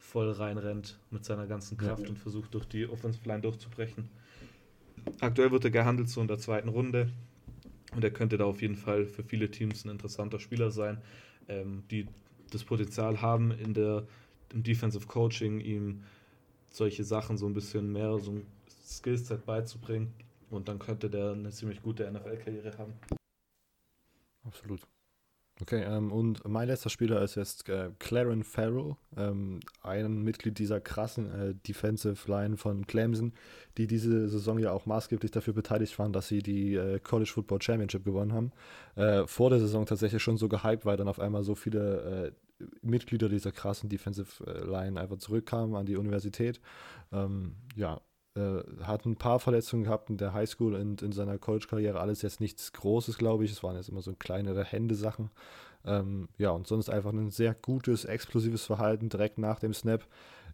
[0.00, 2.08] voll reinrennt mit seiner ganzen Kraft ja.
[2.08, 4.08] und versucht durch die Offensive Line durchzubrechen.
[5.20, 7.10] Aktuell wird er gehandelt so in der zweiten Runde
[7.94, 11.00] und er könnte da auf jeden Fall für viele Teams ein interessanter Spieler sein,
[11.48, 12.06] ähm, die
[12.50, 14.06] das Potenzial haben, in der,
[14.52, 16.02] im Defensive Coaching ihm
[16.70, 18.46] solche Sachen so ein bisschen mehr, so ein
[18.84, 20.12] Skillset beizubringen
[20.50, 22.94] und dann könnte der eine ziemlich gute NFL-Karriere haben.
[24.44, 24.80] Absolut.
[25.62, 30.80] Okay, ähm, und mein letzter Spieler ist jetzt äh, Claren Farrell, ähm, ein Mitglied dieser
[30.80, 33.32] krassen äh, Defensive Line von Clemson,
[33.76, 37.60] die diese Saison ja auch maßgeblich dafür beteiligt waren, dass sie die äh, College Football
[37.60, 38.52] Championship gewonnen haben.
[38.96, 42.64] Äh, vor der Saison tatsächlich schon so gehypt, weil dann auf einmal so viele äh,
[42.82, 46.60] Mitglieder dieser krassen Defensive äh, Line einfach zurückkamen an die Universität.
[47.12, 48.00] Ähm, ja,
[48.40, 52.00] äh, hat ein paar Verletzungen gehabt in der Highschool und in seiner College-Karriere.
[52.00, 53.52] Alles jetzt nichts Großes, glaube ich.
[53.52, 55.30] Es waren jetzt immer so kleinere Händesachen.
[55.84, 60.06] Ähm, ja, und sonst einfach ein sehr gutes, explosives Verhalten direkt nach dem Snap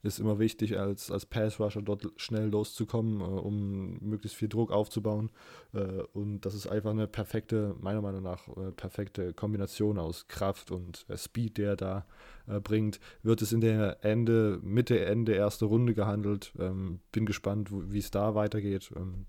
[0.02, 5.30] ist immer wichtig, als, als Pass-Rusher dort schnell loszukommen, äh, um möglichst viel Druck aufzubauen.
[5.74, 10.70] Äh, und das ist einfach eine perfekte, meiner Meinung nach, äh, perfekte Kombination aus Kraft
[10.70, 12.06] und äh, Speed, der er da
[12.46, 13.00] äh, bringt.
[13.22, 16.52] Wird es in der Ende, Mitte, Ende erste Runde gehandelt.
[16.58, 18.92] Ähm, bin gespannt, wie es da weitergeht.
[18.96, 19.26] Ähm,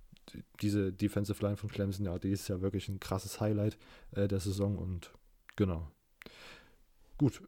[0.61, 3.77] diese Defensive Line von Clemson, ja, die ist ja wirklich ein krasses Highlight
[4.11, 5.11] äh, der Saison und
[5.57, 5.91] genau.
[7.17, 7.41] Gut,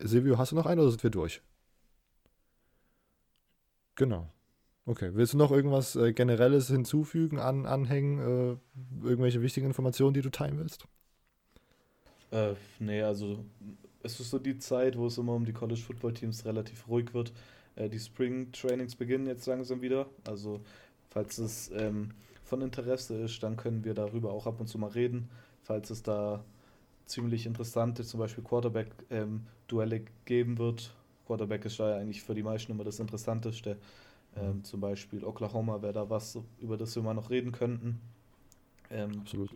[0.00, 1.42] Silvio, hast du noch einen oder sind wir durch?
[3.94, 4.28] Genau.
[4.86, 5.10] Okay.
[5.14, 10.30] Willst du noch irgendwas äh, Generelles hinzufügen, an, anhängen, äh, irgendwelche wichtigen Informationen, die du
[10.30, 10.86] teilen willst?
[12.30, 13.44] Äh, nee, also
[14.02, 17.14] es ist so die Zeit, wo es immer um die College Football Teams relativ ruhig
[17.14, 17.32] wird.
[17.76, 20.06] Äh, die Spring Trainings beginnen jetzt langsam wieder.
[20.26, 20.60] Also,
[21.08, 22.10] falls es ähm,
[22.42, 25.30] von Interesse ist, dann können wir darüber auch ab und zu mal reden.
[25.62, 26.44] Falls es da
[27.06, 30.94] ziemlich interessante, zum Beispiel Quarterback-Duelle ähm, geben wird,
[31.26, 33.78] Quarterback ist ja eigentlich für die meisten immer das Interessanteste.
[34.36, 34.64] Ähm, mhm.
[34.64, 38.00] zum Beispiel Oklahoma wäre da was, über das wir mal noch reden könnten.
[38.90, 39.50] Ähm, Absolut.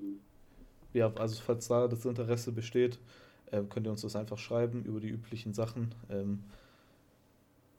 [0.94, 2.98] Ja, also falls da das Interesse besteht,
[3.50, 5.94] äh, könnt ihr uns das einfach schreiben über die üblichen Sachen.
[6.08, 6.44] Ähm,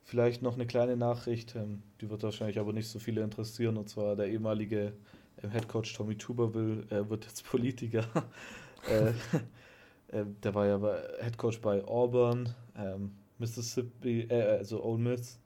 [0.03, 3.89] vielleicht noch eine kleine Nachricht, ähm, die wird wahrscheinlich aber nicht so viele interessieren, und
[3.89, 4.93] zwar der ehemalige
[5.41, 8.05] Ähm, Head Coach Tommy Tuberville äh, wird jetzt Politiker.
[8.87, 9.09] Äh,
[10.15, 10.79] äh, der war ja
[11.21, 15.39] Head Coach bei Auburn, ähm, Mississippi, äh, also Ole Miss,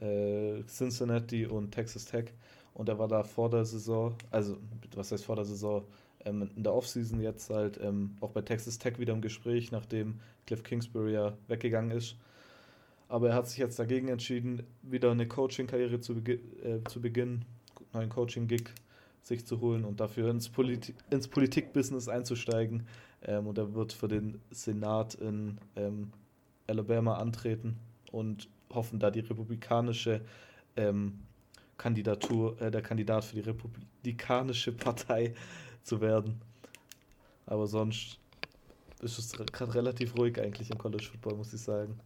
[0.00, 2.32] äh, Cincinnati und Texas Tech.
[2.74, 4.56] Und er war da vor der Saison, also
[4.94, 5.84] was heißt vor der Saison,
[6.24, 10.20] ähm, in der Offseason jetzt halt ähm, auch bei Texas Tech wieder im Gespräch, nachdem
[10.46, 12.16] Cliff Kingsbury ja weggegangen ist.
[13.08, 17.44] Aber er hat sich jetzt dagegen entschieden, wieder eine Coaching-Karriere zu, begi äh, zu beginnen,
[17.92, 18.70] neuen Coaching-Gig
[19.22, 22.86] sich zu holen und dafür ins, Polit ins Politikbusiness einzusteigen.
[23.22, 26.12] Ähm, und er wird für den Senat in ähm,
[26.66, 27.78] Alabama antreten
[28.10, 30.22] und hoffen, da die republikanische
[30.76, 31.20] ähm,
[31.78, 35.34] Kandidatur, äh, der Kandidat für die republikanische Partei
[35.82, 36.40] zu werden.
[37.46, 38.18] Aber sonst
[39.00, 41.98] ist es gerade relativ ruhig eigentlich im College Football, muss ich sagen.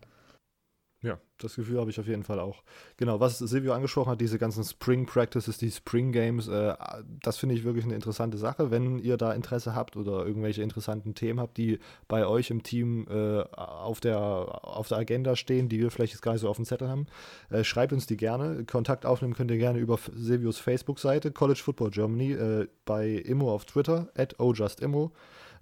[1.03, 2.63] Ja, das Gefühl habe ich auf jeden Fall auch.
[2.97, 6.75] Genau, was Silvio angesprochen hat, diese ganzen Spring Practices, die Spring Games, äh,
[7.23, 8.71] das finde ich wirklich eine interessante Sache.
[8.71, 13.07] Wenn ihr da Interesse habt oder irgendwelche interessanten Themen habt, die bei euch im Team
[13.11, 16.57] äh, auf, der, auf der Agenda stehen, die wir vielleicht jetzt gar nicht so auf
[16.57, 17.07] dem Zettel haben,
[17.51, 18.65] äh, schreibt uns die gerne.
[18.65, 23.67] Kontakt aufnehmen könnt ihr gerne über Silvios Facebook-Seite, College Football Germany, äh, bei Immo auf
[23.67, 25.13] Twitter, at ojustimmo.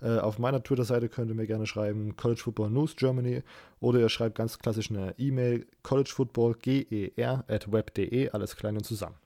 [0.05, 3.43] Äh, auf meiner Twitter-Seite könnt ihr mir gerne schreiben College Football News Germany
[3.81, 9.17] oder ihr schreibt ganz klassisch eine E-Mail collegefootballger at web.de, alles klein und zusammen.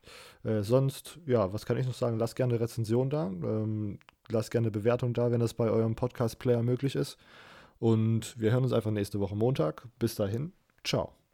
[0.45, 2.19] Äh, sonst, ja, was kann ich noch sagen?
[2.19, 3.99] Lasst gerne eine Rezension da, ähm,
[4.29, 7.19] lasst gerne eine Bewertung da, wenn das bei eurem Podcast-Player möglich ist.
[7.81, 9.89] Und wir hören uns einfach nächste Woche Montag.
[9.99, 10.53] Bis dahin,
[10.85, 11.18] ciao.